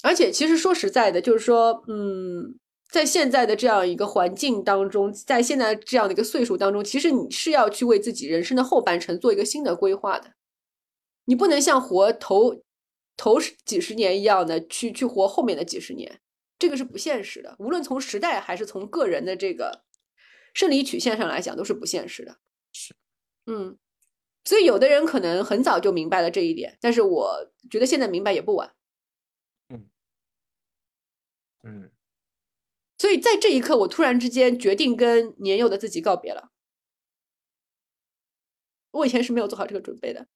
[0.02, 2.58] 而且，其实说实在的，就是说，嗯，
[2.90, 10.32] 在现在的这样一个环境当中，在现在这样的一个岁数当中，其实你是要去为自己人生的后半程做一个新的规划的。
[11.26, 12.62] 你不能像活头
[13.18, 16.22] 头几十年一样的去去活后面的几十年，
[16.58, 17.54] 这个是不现实的。
[17.58, 19.82] 无论从时代还是从个人的这个
[20.54, 22.38] 生理曲线上来讲，都是不现实的。
[22.72, 22.94] 是。
[23.48, 23.78] 嗯，
[24.44, 28.74] 所以有的人可能很早就明白了这一点，但是我觉得现在明白也不晚。
[29.70, 29.88] 嗯
[31.64, 31.90] 嗯，
[32.98, 36.50] 所以在这一刻，我突然之间决定跟年幼的自己告别了。
[38.90, 40.26] 我以前是没有做好这个准备的，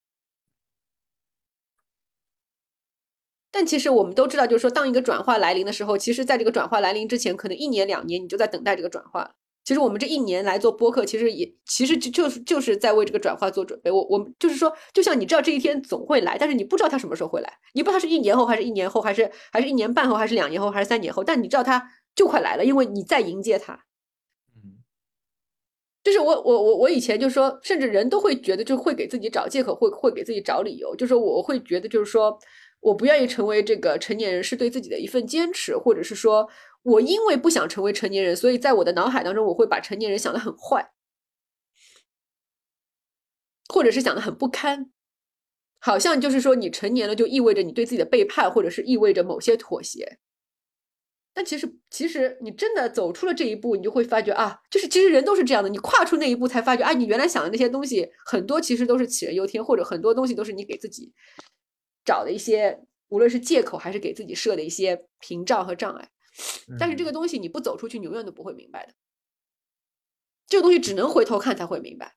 [3.51, 9.37] 但其实我们都知道，就是说，当一个转化来临的时候，其实在这个转化来临之前，可能一年两年，你就在等待这个转化。
[9.64, 13.92] 其实我们这一年来做播客，其实也其实就就是就是在为这个转化做准备。
[13.92, 23.85] 我我就是说，就像你知道这一天总会来，但是你不知道它什么时候会来，你不知道是一年后还是一年后，还是还是一年半后，还是两年后，还是三年后，但你知道它就快来了，因为你在迎接它。
[24.57, 24.83] 嗯，
[26.03, 32.37] 就是我我我我以前就说，甚至人都会觉得就会给自己找借口，会会给自己找理由，就是我会觉得就是说
[32.81, 36.48] 我不愿意成为这个成年人，是对自己的一份坚持，或者是说。
[36.83, 40.92] 我因为不想成为成年人，所以在我的脑海当中，我会把成年人想的很坏，
[43.68, 44.90] 或者是想的很不堪。
[45.79, 50.18] 好像就是说你成年了就意味着你对自己的背叛，或者是意味着某些妥协。
[51.35, 55.68] 但其实，其实你真的走出了这一步，你就会发觉啊，就是其实人都是这样的。
[55.68, 61.11] 你跨出那一步，才发觉啊，你原来想的那些东西，很多其实都是杞人忧天，或者很多东西都是你给自己
[62.05, 66.11] 找的一些，无论是借口还是给自己设的一些屏障和障碍。
[66.79, 68.95] 但是这个个东西你不走出去，你永远都不会明白的。
[70.47, 72.16] 这个东西只能回头看才会明白，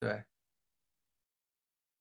[0.00, 0.24] 对，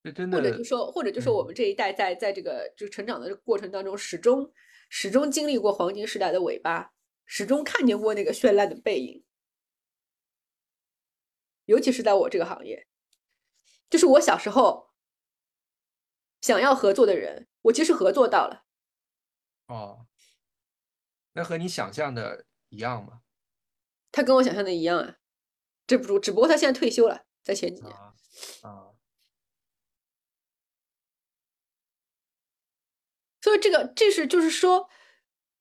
[0.04, 4.52] 这真的或者就说，或者就说我嗯们这一代在在这个就成长的过程当中，始终
[4.90, 6.94] 始终经历过黄金时代的尾巴，
[7.26, 9.24] 始终看见过那个绚烂的背影。
[11.66, 12.88] 尤其是在我这个行业，
[13.90, 14.90] 就是我小时候
[16.42, 18.66] 想要合作的人，我其实合作到了。
[19.68, 20.08] 哦，
[21.40, 23.22] 那和你想象的一样吗？
[24.12, 25.16] 他跟我想象的一样啊，
[25.88, 27.94] 这不只不过他现在退休了，在前几年。
[27.94, 28.14] 啊
[28.64, 28.92] 啊，
[33.42, 34.90] 所以这个这是就是说，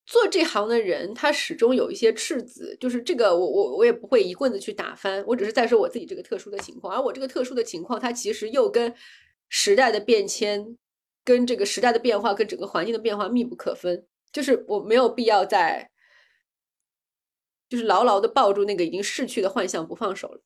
[0.04, 8.92] 做这行的人他始终有一些赤子，就是这个我我我也不会一棍子去打翻，我只是在说我自己这个特殊的情况，而我这个特殊的情况，它其实又跟
[9.48, 10.76] 时代的变迁、
[11.22, 15.90] 跟这个时代的变化、跟整个环境的变化密不可分，就是我没有必要再，
[17.68, 20.42] 就是牢牢的抱住那个已经逝去的幻象不放手了。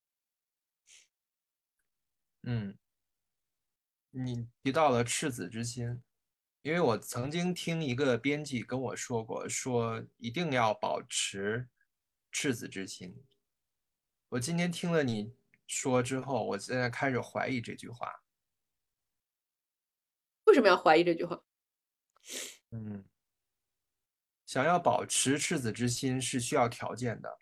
[2.42, 2.78] 嗯，
[4.10, 6.02] 你提到了赤子之心，
[6.62, 11.68] 因为我曾经听一个编辑跟我说过，说一定要保持
[12.30, 13.24] 赤子之心。
[14.30, 15.34] 我今天听了你
[15.66, 18.22] 说之后，我现在开始怀疑这句话。
[20.44, 21.40] 为什么要怀疑这句话？
[22.70, 23.04] 嗯，
[24.52, 27.38] 想要保持赤子之心是需要条件的，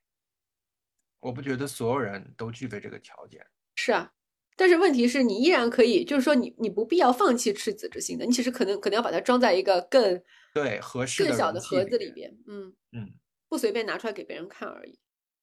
[1.18, 3.44] 我不觉得所有人都具备这个条件。
[3.74, 4.12] 是啊，
[4.54, 10.22] 但是问题是你依然可以，就是说你你不必要放弃赤子之心的，你其实可能可能要把它装在一个更
[10.54, 12.12] 对，合适更小的盒子里。
[12.12, 13.12] 边，嗯，嗯，
[13.48, 14.96] 不随便拿出来给别人看而已。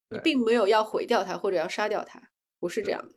[0.10, 3.16] 你并没有要毁掉它或者要杀掉它，不是这样的。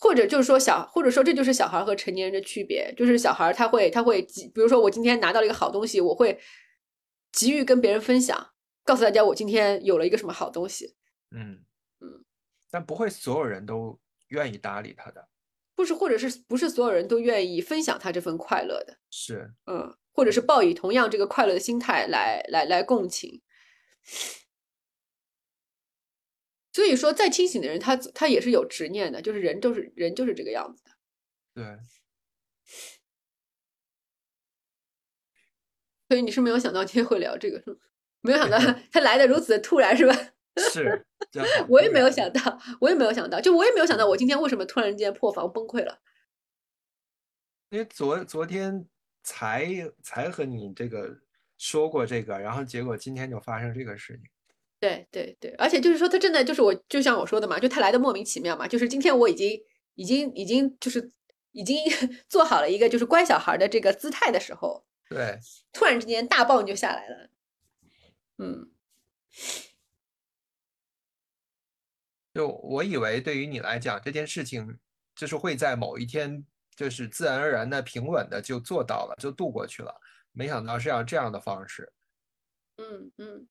[0.00, 6.40] 或者就是说小，或者说这就是小孩和成年人的区别，就是小孩他会他会急，比如说我今天拿到了一个好东西，我会
[7.32, 10.96] 急于跟别人分享，告诉大家我今天有了一个什么好东西。
[11.32, 11.62] 嗯
[12.00, 12.24] 嗯，
[12.70, 15.28] 但不会所有人都愿意搭理他的。
[15.76, 18.96] 不是，或者是不是所有人都愿意分享他这份快乐的？
[19.10, 23.42] 是，嗯，或者是抱以同样这个快乐的心态来来来共情。
[26.72, 30.90] 所以说，再清醒的人，他他也是有执念的，就是人就是人就是这个样子的。
[31.54, 31.78] 对，
[36.08, 37.76] 所以你是没有想到今天会聊这个，是吗？
[38.20, 38.58] 没有想到
[38.92, 40.14] 他来的如此的突然，是吧？
[40.72, 41.06] 是，
[41.68, 46.00] 我也没有想到，我也没有想到，就我也没有想到，我今天为什么突然间破防崩溃了？
[47.70, 48.86] 因为昨昨天
[49.22, 49.66] 才
[50.02, 51.20] 才和你这个
[51.56, 54.24] 说过这个，然后结果今天就发生这个事情。
[54.80, 58.66] 对对对，而且就是说，他真的就是我，就像我说的嘛，就他来的莫名其妙嘛。
[58.66, 59.62] 就是今天我已经
[59.94, 61.12] 已经已经就是
[61.52, 61.76] 已经
[62.28, 65.38] 做好了一个就是乖小孩的这个姿态的时候，对，
[65.72, 67.30] 突然之间大棒就下来了。
[68.38, 68.70] 嗯，
[72.32, 74.78] 就我以为对于你来讲，这件事情
[75.14, 76.42] 就是会在某一天
[76.74, 79.94] 就是自然而然的、平稳的就做到了，就度过去了。
[80.32, 81.92] 没想到是要这样的方式。
[82.78, 83.48] 嗯嗯，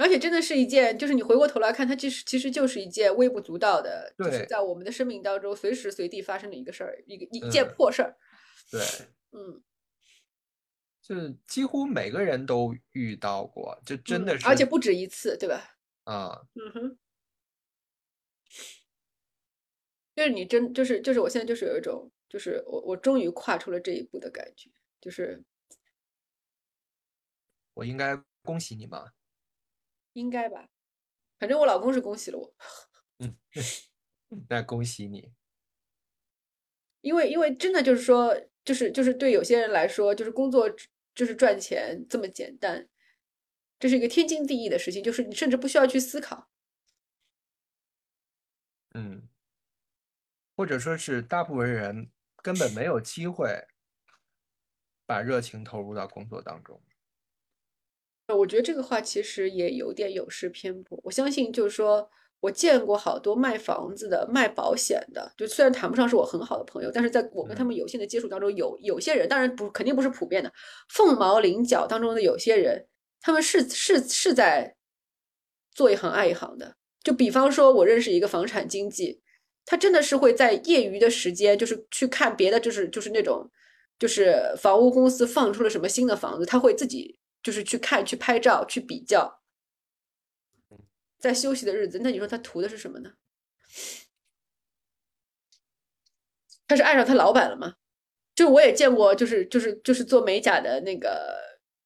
[0.00, 8.16] 而且真的是一件，就是你回过头来看，它其实其实就是一件微不足道的，就是在我们的生命当中随时随地发生的一个事儿，一个一件嗯破事儿。
[8.70, 8.80] 对，
[9.32, 9.62] 嗯，
[11.02, 15.76] 就是几乎每个人都遇到过，就真嗯的是，而且不止一次，对吧？
[16.04, 16.98] 啊，嗯哼，
[20.16, 24.70] 就是你真就是就是我现在就是有一种，就是我我终于跨出了这一步的感觉，
[25.02, 25.44] 就是
[27.74, 29.12] 我应该恭喜你吗？
[30.12, 30.68] 应该吧，
[31.38, 32.54] 反正我老公是恭喜了我，
[33.18, 33.36] 嗯
[34.48, 35.32] 那恭喜你。
[37.00, 38.32] 因为因为真的就是说，
[38.64, 40.70] 就是就是对有些人来说，就是工作
[41.14, 42.88] 就是赚钱这么简单，
[43.78, 46.48] 这是一个天经地义的事情，就是你甚至不需要去思考。
[48.94, 49.28] 嗯，
[50.54, 53.66] 或者说是大部分人根本没有机会
[55.06, 56.80] 把热情投入到工作当中。
[58.32, 60.98] 呃我觉得这个话其实也有点有失偏颇。
[61.04, 62.08] 我相信，就是说
[62.40, 70.50] 我见过好多卖房子的、卖保险的，就虽然谈不上是我很好的朋友，但是在我跟他们有限的接触当中，有有些人，当然不肯定不是普遍的，
[70.88, 72.86] 凤毛麟角当中的有些人，
[73.20, 74.74] 他们是是是在
[75.74, 76.74] 做一行爱一行的。
[77.04, 79.20] 就比方说，我认识一个房产经纪，
[79.66, 83.50] 他真的是会在业余的时间，就是去看别的，就是就是那种，
[83.98, 89.40] 就是房屋公司放出了什么新的房子，他会自己就是去看、去拍照、去比较。
[91.18, 93.12] 在休息的日子，那你说他图的是什么呢？
[96.66, 97.74] 他是爱上他老板了吗？
[98.34, 101.38] 就我也见过，就是就是就是做美甲的那个，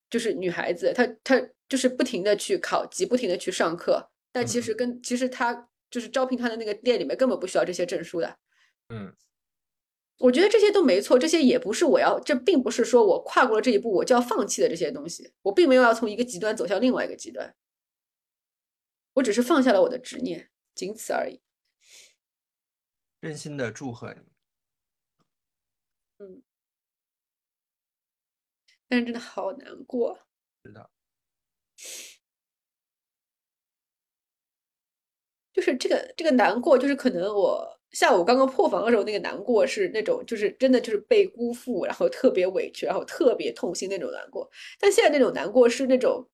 [0.08, 1.38] 就是女孩子，她她
[1.68, 8.38] 就是不停的去考级，不停的去上课，但其实跟其实她就是招聘她的那个店里面根本不需要这些证书的。
[8.88, 9.12] 嗯，
[10.18, 17.54] 我觉得这些都没错，这些也不是我要，这并不是说我跨过了这一步我就要放弃的这些东西，我并没有要从一个极端走向另外一个极端。
[19.14, 21.40] 我只是放下了我的执念，仅此而已。
[23.20, 24.20] 真心的祝贺你。
[26.18, 26.42] 嗯，
[28.88, 30.18] 但是真的好难过。
[30.62, 30.90] 知道。
[35.52, 44.50] 就是这个这个难过，就是可能我下午刚刚破防的时候，那个难过是那种，就是真的就是被辜负，然后特别委屈，然后特别痛心那种难过。
[44.78, 46.28] 但现在那种难过是那种，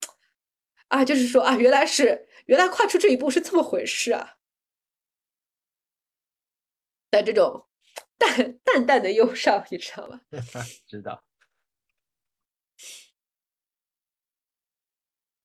[0.89, 2.27] 啊，就是说啊，原来是。
[2.47, 4.39] 原来跨出这一步是这么回事啊！
[7.13, 7.67] 的这种
[8.19, 10.23] 淡淡淡的忧伤，你知道吗？
[10.89, 11.23] 知道。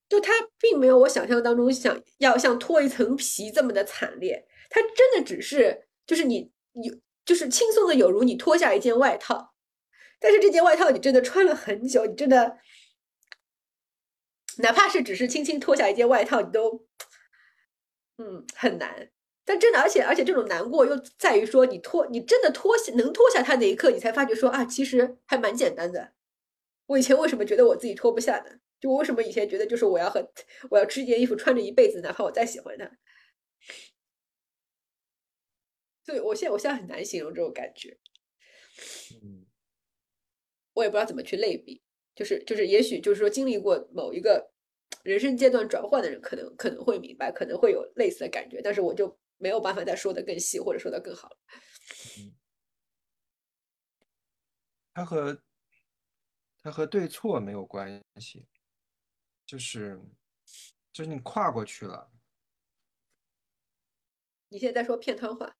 [0.09, 6.89] 就他并没有我想象当中想要像脱一层皮这么的惨烈，他真的只是就是你你
[7.24, 9.53] 就是轻松的有如你脱下一件外套，
[10.20, 12.58] 但是这件外套你真的穿了很久，你真的。
[14.60, 16.88] 哪怕是只是轻轻脱下一件外套，你都，
[18.18, 19.12] 嗯，很难。
[19.45, 26.14] 但真的，而且而且这种难过又在于说，你脱，你真的脱下能脱下它那一刻，你才发觉说啊，其实还蛮简单的。
[26.88, 28.51] 我以前为什么觉得我自己脱不下呢？
[28.80, 30.28] 就我为什么以前觉得就是我要和
[30.72, 32.89] 我要这件衣服穿着一辈子，哪怕我再喜欢它。
[36.08, 37.99] 对我现在我现在很难形容这种感觉。
[39.22, 39.45] 嗯，
[40.74, 41.84] 我也不知道怎么去类比。
[42.16, 44.51] 就是就是，也许就是说，经历过某一个
[45.03, 51.38] 人生阶段转换的人，可能可能会明白，可能会有类似的感觉，但是我就没有办法再说的更细，或者说的更好了。
[52.18, 52.34] 嗯，
[54.95, 55.43] 他和
[56.64, 58.47] 他和对错没有关系，
[59.45, 60.01] 就是
[60.91, 62.12] 就是你跨过去了。
[64.49, 65.55] 你现在在说片汤话？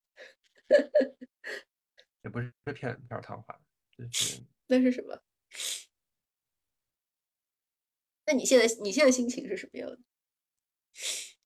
[2.24, 2.76] 也不是片
[3.08, 3.60] 片汤话，
[3.92, 5.22] 就是那是什么？
[8.26, 10.00] 那你现在你现在心情是什么样的？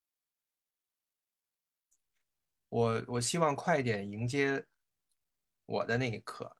[2.69, 4.65] 我我希望快点迎接
[5.65, 6.57] 我的那一刻。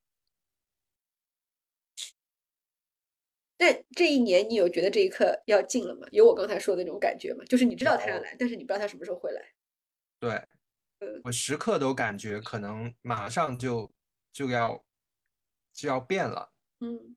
[3.57, 6.07] 那这一年你有觉得这一刻要近了吗？
[6.12, 7.45] 有我刚才说的那种感觉吗？
[7.45, 9.53] 就是你知道他要来，但是你不知道他什么时候会来。
[10.20, 10.47] 对，
[11.24, 13.91] 我时刻都感觉可能马上就
[14.32, 14.84] 就要
[15.74, 16.52] 就要变了。
[16.80, 17.16] 嗯，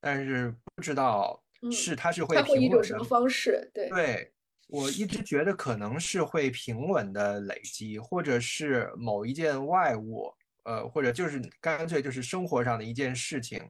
[0.00, 1.42] 但是不知道。
[1.70, 3.70] 是，它是会以一种什么方式？
[3.72, 4.32] 对，对
[4.66, 13.64] 我一直觉得可能是会平稳的累积，或者是某一件外物，呃，或者就是干脆就是生活上的一件事情，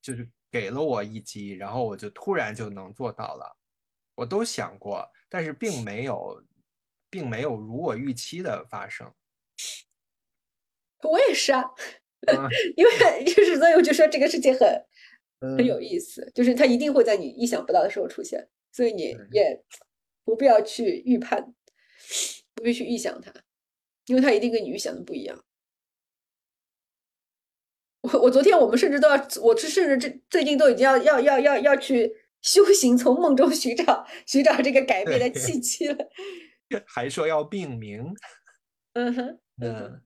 [0.00, 3.56] 就是给了我一击，然后我就突然就能做到了。
[4.14, 6.40] 我都想过，但是并没有，
[7.14, 9.14] 并没有如我预期的发生。
[11.04, 11.62] 我也是啊，
[12.76, 12.90] 因为
[13.24, 14.84] 就是所以我就说这个事情很。
[15.58, 19.62] 很有意思，就是它一定会在你意想不到的时候出现，所以你也
[20.24, 21.54] 不必要去预判，
[22.54, 23.30] 不必去预想它，
[24.06, 25.44] 因为它一定跟你预想的不一样。
[28.00, 32.10] 我我昨天我们甚至都要，我是甚至这最近都已经要要要要要去
[32.40, 36.08] 修行，从梦中寻找寻找这个改变的契机了。
[36.86, 38.14] 还说要命名，
[38.94, 40.02] 嗯哼，嗯。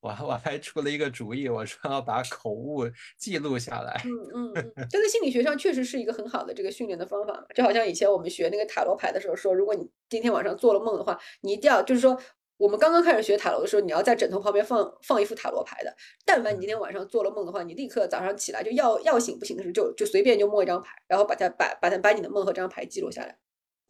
[0.00, 2.88] 我我还出了一个主意，我说要把口误
[3.18, 4.00] 记录下来。
[4.34, 7.44] 嗯嗯，这在心理学上确实是一个很好的这个训练的方法。
[7.54, 12.18] 就好像以前我们学那个塔罗牌的时候说，如果你今天晚上做了梦的话，你一定要就是说，
[12.56, 15.94] 我们刚刚开始学塔罗的时候，你要在枕头旁边放放一副塔罗牌的。
[16.24, 23.38] 但凡你今天晚上做了梦的话，你立刻早上起来就要要醒不醒的时候，就就随便就摸一张牌，然后把它把把它把你的梦和这张牌记录下来。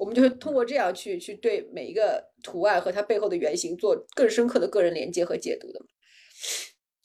[0.01, 5.81] 我们就是通过这样去去对每一个图案和它背后的原型做更深刻的个人连接和解读的。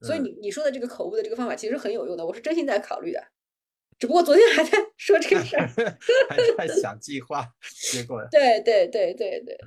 [0.02, 3.22] 所以你你说的这个口误的这个方法其实很有用的，我是真心在考虑的，
[4.00, 5.68] 只不过昨天还在 说这个事儿，
[6.30, 7.46] 还在想计划，
[7.92, 9.58] 结果 对对对对对，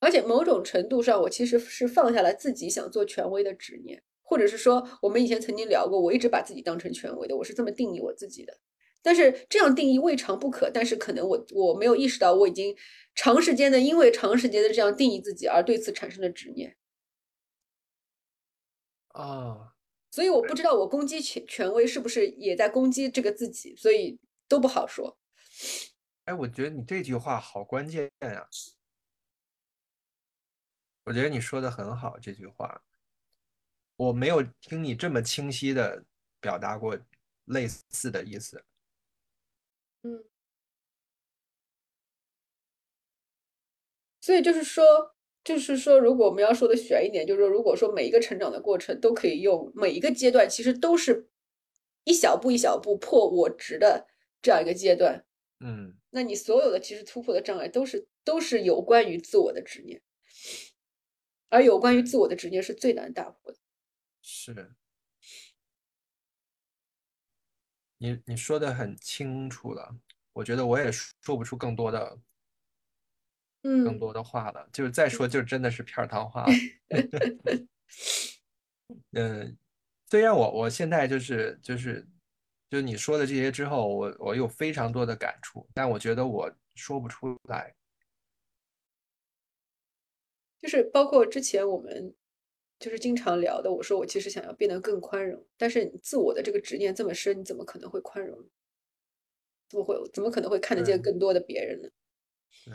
[0.00, 8.60] 而且某种程度上，我其实是放下了自己想做权威的执念，或者是说，我们以前曾经聊过，我一直把自己当成权威的，我是这么定义我自己的。
[9.02, 12.76] 但是这样定义未尝不可，但是可能我我没有意识到，我已经
[13.12, 16.76] 长时间的因为长时间的这样定义自己而对此产生了执念。
[19.08, 19.74] 啊，
[20.12, 24.16] 所以我不知道我攻击权权威是不是也在攻击这个自己，所以
[24.46, 25.18] 都不好说。
[26.26, 28.46] 哎，我觉得你这句话好关键呀！
[31.02, 32.80] 我觉得你说的很好，这句话
[34.00, 36.02] 我没有听你这么清晰的
[36.40, 36.98] 表达过
[37.44, 38.64] 类似的意思。
[40.00, 40.24] 嗯，
[44.22, 51.28] 所以就是说，就是说，如果我们要说的悬一点，就是说，如果说每一个成长的过程都可以用每一个阶段，其实都是
[52.04, 54.06] 一小步一小步破我执的
[54.40, 55.26] 这样一个阶段，
[55.58, 60.00] 嗯，那你所有的其实突破的障碍都是都是有关于自我的执念，
[61.50, 63.59] 而有关于自我的执念是最难打破的。
[64.24, 64.74] 是。
[68.02, 69.94] 你你说的很清楚了，
[70.32, 72.18] 我觉得我也说不出更多的，
[73.64, 74.66] 嗯，更多的话了。
[74.72, 76.52] 就是再说，就真的是片儿汤话了。
[79.12, 79.56] 嗯，
[80.10, 82.06] 虽然我我现在就是就是
[82.70, 87.74] 就你说的这些之后，我我有非常多的感触，但我觉得我说不出来。
[90.62, 92.14] 就是包括之前我们。
[92.80, 98.38] 就是经常聊的，我说我其实想要变得更宽容，但是你自我的这个执念这么深，你怎么可能会宽容？
[99.68, 99.94] 怎么会？
[100.12, 101.88] 怎么可能会看得见更多的别人呢？
[102.64, 102.74] 对，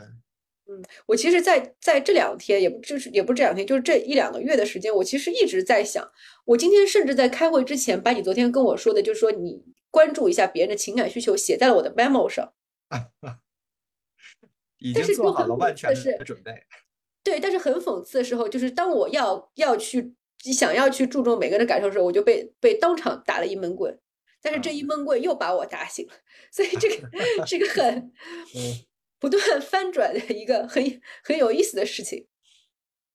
[0.72, 6.10] 嗯，我其实在在这两天，也不就是也不是这两天，就是这一两个月的时间，我其实一直在想，
[6.44, 12.54] 我今天甚至在开会之前，把你昨天跟我说的，就是说你关注一下别人的情感需求，写在了我的 memo 上，
[14.78, 16.52] 已经做好了万全的准备。
[17.26, 23.98] 对，但是很讽刺的时候，就是当我要要去想要去注重每个人的感受的时候，我就被被当场打了一闷棍。
[24.40, 26.12] 但是这一闷棍又把我打醒了，
[26.52, 28.12] 所以这个是个 很
[29.18, 32.28] 不断翻转的一个很很有意思的事情。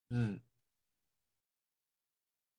[0.10, 0.42] 嗯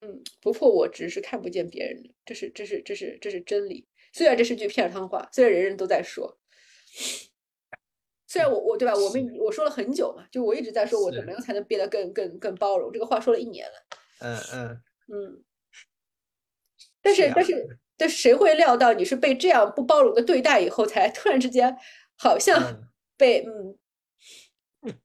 [0.00, 3.86] 嗯，不破我执是看不见别人的，这是这是这是这是真理。
[4.14, 6.38] 虽然这是句片儿汤话，虽然人人都在说。
[8.32, 12.90] 虽然我我对吧，我们我说了很久嘛，就我一直在说，我怎么样才能变得更更更包容？
[12.90, 13.72] 这个话说了一年了。
[14.20, 15.44] 嗯嗯嗯。
[17.02, 21.76] 但是但是但是谁会料到你是被这样不包容的对待以后，才突然之间
[22.16, 24.98] 好像被嗯，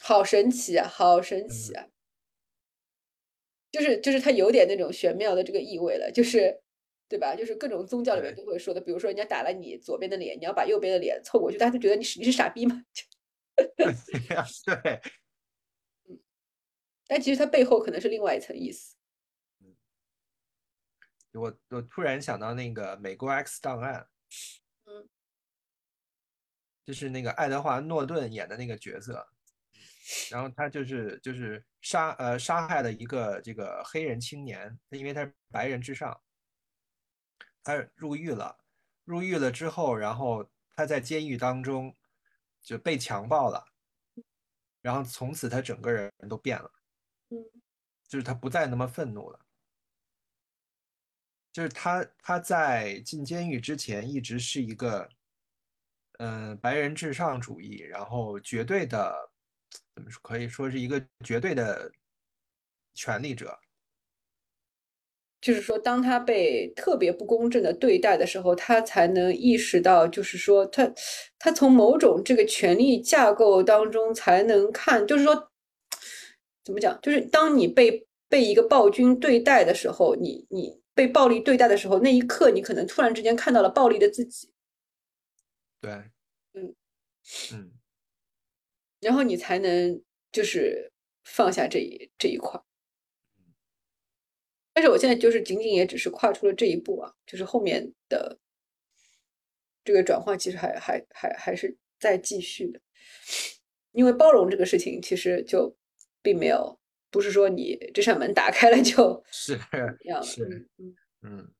[0.00, 1.86] 好神奇啊，好神奇啊！
[3.70, 6.61] 就是就是它有点那种玄妙的这个意味了，就是。
[7.12, 7.36] 对吧？
[7.36, 12.82] 就是各种宗教里面都会说的，比如说人家打了你左边的脸，你要把右边的脸凑过去，大家都觉得你是你是傻逼吗？
[14.64, 15.00] 对，
[16.08, 16.18] 嗯，
[17.06, 18.96] 但其实它背后可能是另外一层意思。
[21.34, 24.06] 我我突然想到那个《美国 X 档案》，
[24.86, 25.06] 嗯，
[26.86, 29.28] 就是那个爱德华诺顿演的那个角色，
[30.30, 36.18] 然后他就是就是杀呃杀害了一个这个黑人青年，因为他是白人至上。
[37.62, 38.58] 他入狱了，
[39.04, 41.94] 入狱了之后，然后他在监狱当中
[42.60, 43.64] 就被强暴了，
[44.80, 46.72] 然后从此他整个人都变了，
[47.30, 47.38] 嗯，
[48.08, 49.40] 就是他不再那么愤怒了，
[51.52, 55.08] 就是他他在进监狱之前一直是一个，
[56.18, 59.30] 嗯，白人至上主义，然后绝对的
[59.94, 61.92] 怎么说可以说是一个绝对的
[62.94, 63.58] 权力者。
[65.42, 70.90] 就是说，当他被特别不公正的对待的时候，他才能意识到，就是说，他
[71.36, 75.50] 他从某种这个权力架构当中才能看，就是说，
[76.64, 76.96] 怎么讲？
[77.02, 84.48] 就是当你被被一个暴君对待的时候，你你被暴力对待的时候，那一刻，你可能突然之间看到了暴力的自己。
[85.80, 85.90] 对，
[86.54, 86.72] 嗯
[87.52, 87.72] 嗯，
[89.00, 90.92] 然后你才能就是
[91.24, 92.62] 放下这一这一块。
[94.72, 98.38] 但是我现在就是仅仅也只是跨出了这一步啊，就是后面的
[99.84, 102.80] 这个转化其实还还还还是在继续的，
[103.92, 105.76] 因为包容这个事情其实就
[106.22, 106.78] 并没有，
[107.10, 109.58] 不是说你这扇门打开了就 是
[110.04, 111.52] 一样是嗯嗯，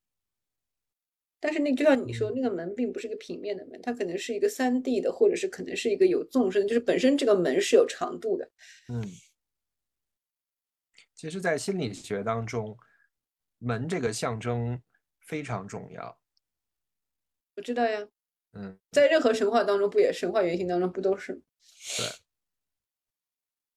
[1.38, 8.50] 但是那就像你说，那个门并不是一个平面的门，它可能是一个三 D 的，或者是可能是一个有纵深，就是本身这个门是有长度的。
[8.88, 9.04] 嗯，
[11.14, 12.76] 其实，在心理学当中。
[13.62, 14.82] 门这个象征
[15.20, 16.18] 非常重要，
[17.54, 18.08] 我知道呀。
[18.54, 21.40] 嗯，在任何神话当中，不也神话原型当中不都是？
[21.96, 22.06] 对。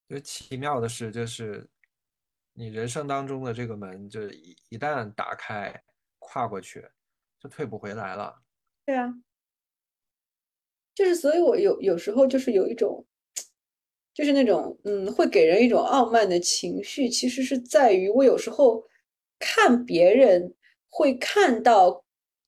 [0.08, 1.68] 就奇妙的是，就是
[2.54, 5.84] 你人生当中的这个门，就一一旦打开，
[6.20, 6.88] 跨过去，
[7.40, 8.44] 就退不回来了。
[8.86, 9.12] 对啊，
[10.94, 13.06] 就是所以，我有有时候就是有一种，
[14.14, 18.88] 就是那种嗯，会给人一种傲慢的情绪，其实是在于我有时候
[19.40, 20.54] 看别人
[20.90, 22.04] 会看到，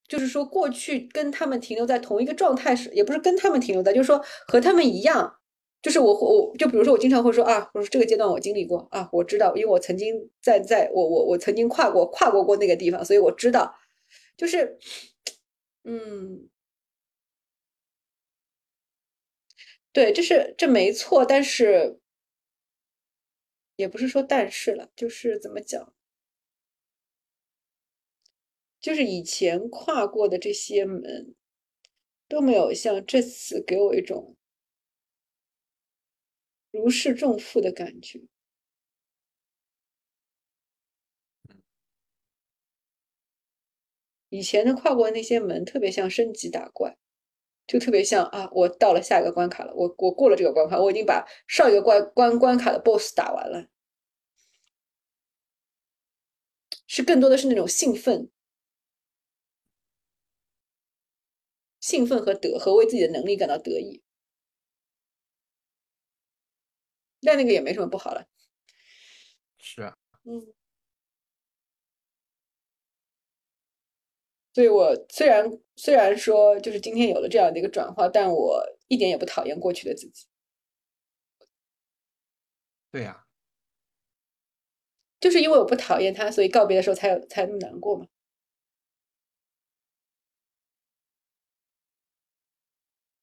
[0.08, 5.34] 就是说过去跟他们停留在同一个状态时，也不是跟他们停留在，就是说和他们一样。
[5.80, 13.74] 就是我我就比如说我经常会说啊，我说这个阶段我经历过啊，我知道，因为我曾经在在我我我曾经跨过跨过过那个地方，所以我知道，
[14.36, 14.78] 就是
[15.86, 16.50] 嗯，
[19.94, 22.00] 对，这是这没错，但是
[23.76, 25.94] 也不是说但是了，就是怎么讲，
[28.80, 31.36] 就是以前跨过的这些门
[32.28, 34.36] 都没有像这次给我一种。
[36.72, 38.22] 如释重负的感觉。
[44.30, 46.98] 以前的跨过那些门，特别像升级打怪，
[47.66, 53.70] 就特别像啊，我到了下一个关卡了，我我过了这个关卡，我已经把上一个关关关卡的 BOSS 打完了，
[56.88, 58.30] 是更多的是那种兴奋、
[61.88, 64.02] 兴奋和得和为自己的能力感到得意。
[67.22, 68.28] 但那个也没什么不好了，
[69.58, 70.54] 是啊，嗯，
[74.54, 80.28] 所以我虽然虽然说就是今天有了这样的一个转化，但我一点也不讨厌过去的自己。
[82.92, 83.26] 对呀，
[85.22, 88.08] 就是因为我不讨厌他，所以告别的时候才有才那么难过嘛。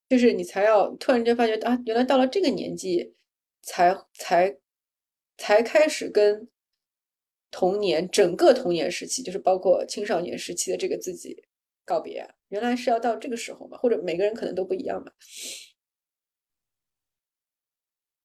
[0.07, 3.13] 就是你才要突然间发觉啊，原来到了这个年纪。
[3.67, 4.59] 才才
[5.37, 6.47] 才开始跟
[7.49, 11.47] 童年整个童年时期，就是包括青少年时期的这个自己
[11.83, 12.35] 告别。
[12.49, 13.75] 原来是要到这个时候嘛？
[13.79, 15.11] 或者每个人可能都不一样吧。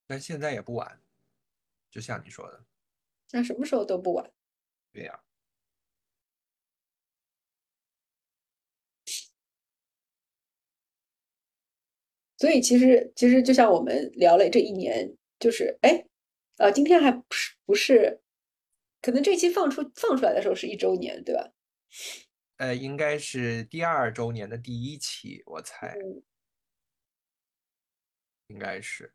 [0.07, 1.01] 但现在也不晚，
[1.91, 2.63] 就像你说的。
[3.31, 4.31] 那什么时候都不晚。
[4.93, 5.23] 对呀。
[12.41, 15.15] 所以其实其实就像我们聊了这一年。
[15.43, 16.05] 就是哎，
[16.59, 18.21] 呃，今天还不是不是，
[19.01, 21.51] 可能这期放出放出来的时候是一周年，对吧？
[22.59, 25.97] 呃，应该是第二周年的第一期，我猜，
[28.49, 29.15] 应该是。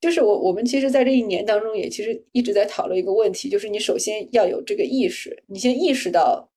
[0.00, 6.51] 就是我我们其实，在这一年当中，也其实一直在讨论一个问题，就是你首先要有这个意识，你先意识到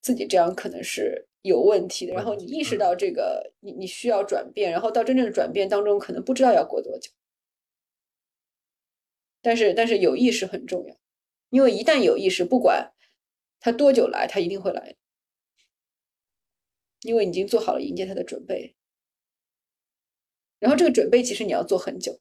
[0.00, 1.26] 自己这样可能是。
[1.42, 7.10] 有问题的，然后你意识到这个，你你需要转变，然后到真正的转变当中，可能不知道要过多久。
[9.40, 10.94] 但是，但是有意识很重要，
[11.48, 12.92] 因为一旦有意识，不管
[13.58, 14.96] 他多久来，他一定会来，
[17.04, 18.76] 因为已经做好了迎接他的准备。
[20.58, 22.20] 然后这个准备其实你要做很久，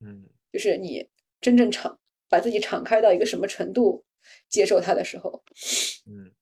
[0.00, 1.08] 嗯，就是你
[1.40, 4.04] 真正敞把自己敞开到一个什么程度
[4.48, 5.44] 接受他的时候，
[6.06, 6.34] 嗯。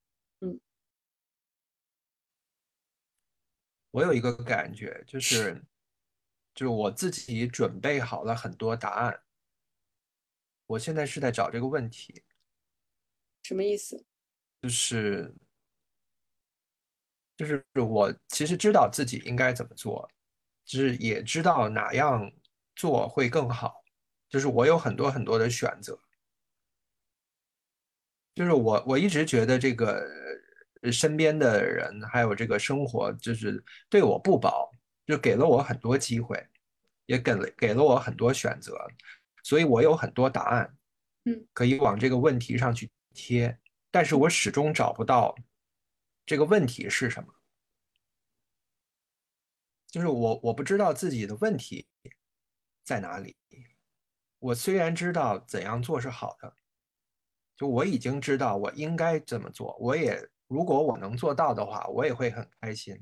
[3.93, 5.63] 我有一个感觉，就是，
[6.55, 9.23] 就是我自己准备好了很多答案，
[10.67, 12.25] 我现在是在找这个问题，
[13.43, 14.03] 什么意思？
[14.63, 15.35] 就是，
[17.37, 20.11] 就是我其实知道自己应该怎么做，
[20.65, 22.33] 就是也知道哪样
[22.75, 23.85] 做会更好，
[24.27, 26.01] 就是我有很多很多的选择，
[28.35, 30.03] 就是我我一直觉得这个。
[30.91, 34.69] 身边的人还有这个生活，就是对我不薄，
[35.07, 36.45] 就给了我很多机会，
[37.07, 38.77] 也给了给了我很多选择，
[39.45, 40.77] 所以我有很多答案，
[41.27, 43.57] 嗯，可以往这个问题上去贴，
[43.93, 45.33] 但是我始终找不到
[46.27, 47.33] 这个问题是什么，
[49.87, 51.87] 就是我我不知道自己的问题
[52.83, 53.37] 在哪里。
[54.41, 56.53] 我虽然知道怎样做是好的，
[57.57, 60.29] 就我已经知道我应该怎么做，我也。
[60.53, 62.95] 如果我能做到的话，我也会很开心。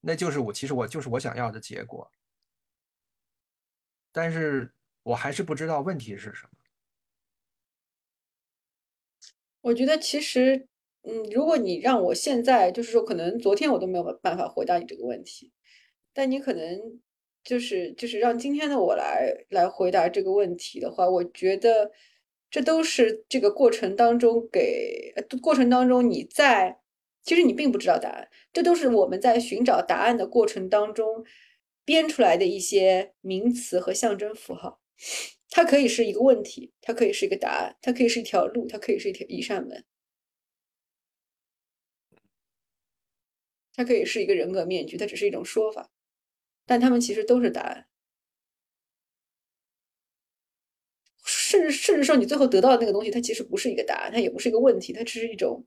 [0.00, 2.08] 那就是我，其实我就是我想要的结果。
[4.12, 6.50] 但是我还是不知道问题是什么。
[9.62, 10.68] 我觉得其实，
[11.02, 15.52] 嗯，如果你让我现在，就是说，可能昨天我都没有办法回答你这个问题，
[16.12, 17.00] 但你可能
[17.42, 21.90] 就是就是让今天的我来来回答这个问题的话，我觉得。
[22.50, 26.80] 这都是这个过程当中给过程当中你在
[27.22, 31.24] 其实你并不知道答案，这都是我们在寻找答案的过程当中
[31.84, 34.80] 编出来的一些名词和象征符号。
[35.50, 39.84] 它可以是一个问题，它可以是一个答案，它可以是一条路，它可以是一条一扇门。
[43.74, 45.90] 它可以是一个人格面具，它只是一种说法，
[46.66, 47.86] 但它们其实都是答案。
[51.50, 55.64] 甚至甚至说，你最后得到的那个东西，它其实不是一个答案，它也不是一个问题，它只是一种，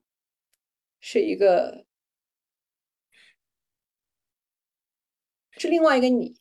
[1.00, 1.84] 是一个，
[5.52, 6.36] 是另外一个你。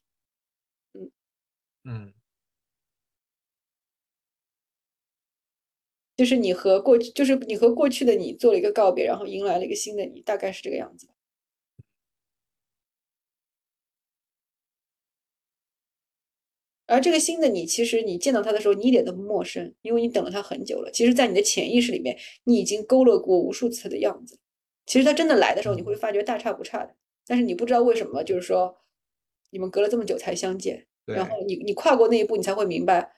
[0.94, 1.12] 嗯
[1.86, 2.14] 嗯，
[6.18, 11.08] 就是你和过去，就是你和过去的你做了一个告别，然后迎来了一个新的你，大概是这个样子。
[16.94, 20.92] 而这个新的你，其实你见到他的时候，你一点都不陌生，因为你等了他很久了。
[20.92, 24.38] 其实，在你的潜意识里面，你已经勾勒过无数次的样子。
[24.86, 26.96] 其实他真的来的时候，你会发觉大差不差的。
[27.26, 28.78] 但是你不知道为什么，就是说
[29.50, 33.16] 你们隔了这么久才相见，然后你你跨过那一步，你才会明白，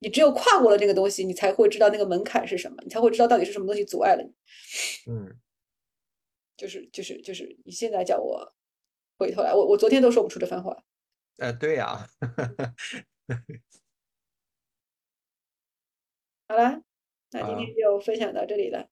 [0.00, 4.30] 你只有跨过了那个东西，你才会知道那个门槛是什么，你才会知道到底是什么东西阻碍了你。
[5.10, 5.34] 嗯，
[6.54, 8.52] 就是就是就是你现在叫我
[9.18, 10.84] 回头来，我我昨天都说不出这番话。
[11.38, 12.06] 呃，对呀。
[16.50, 16.80] 好了，
[17.32, 18.88] 那今天就分享到这里了。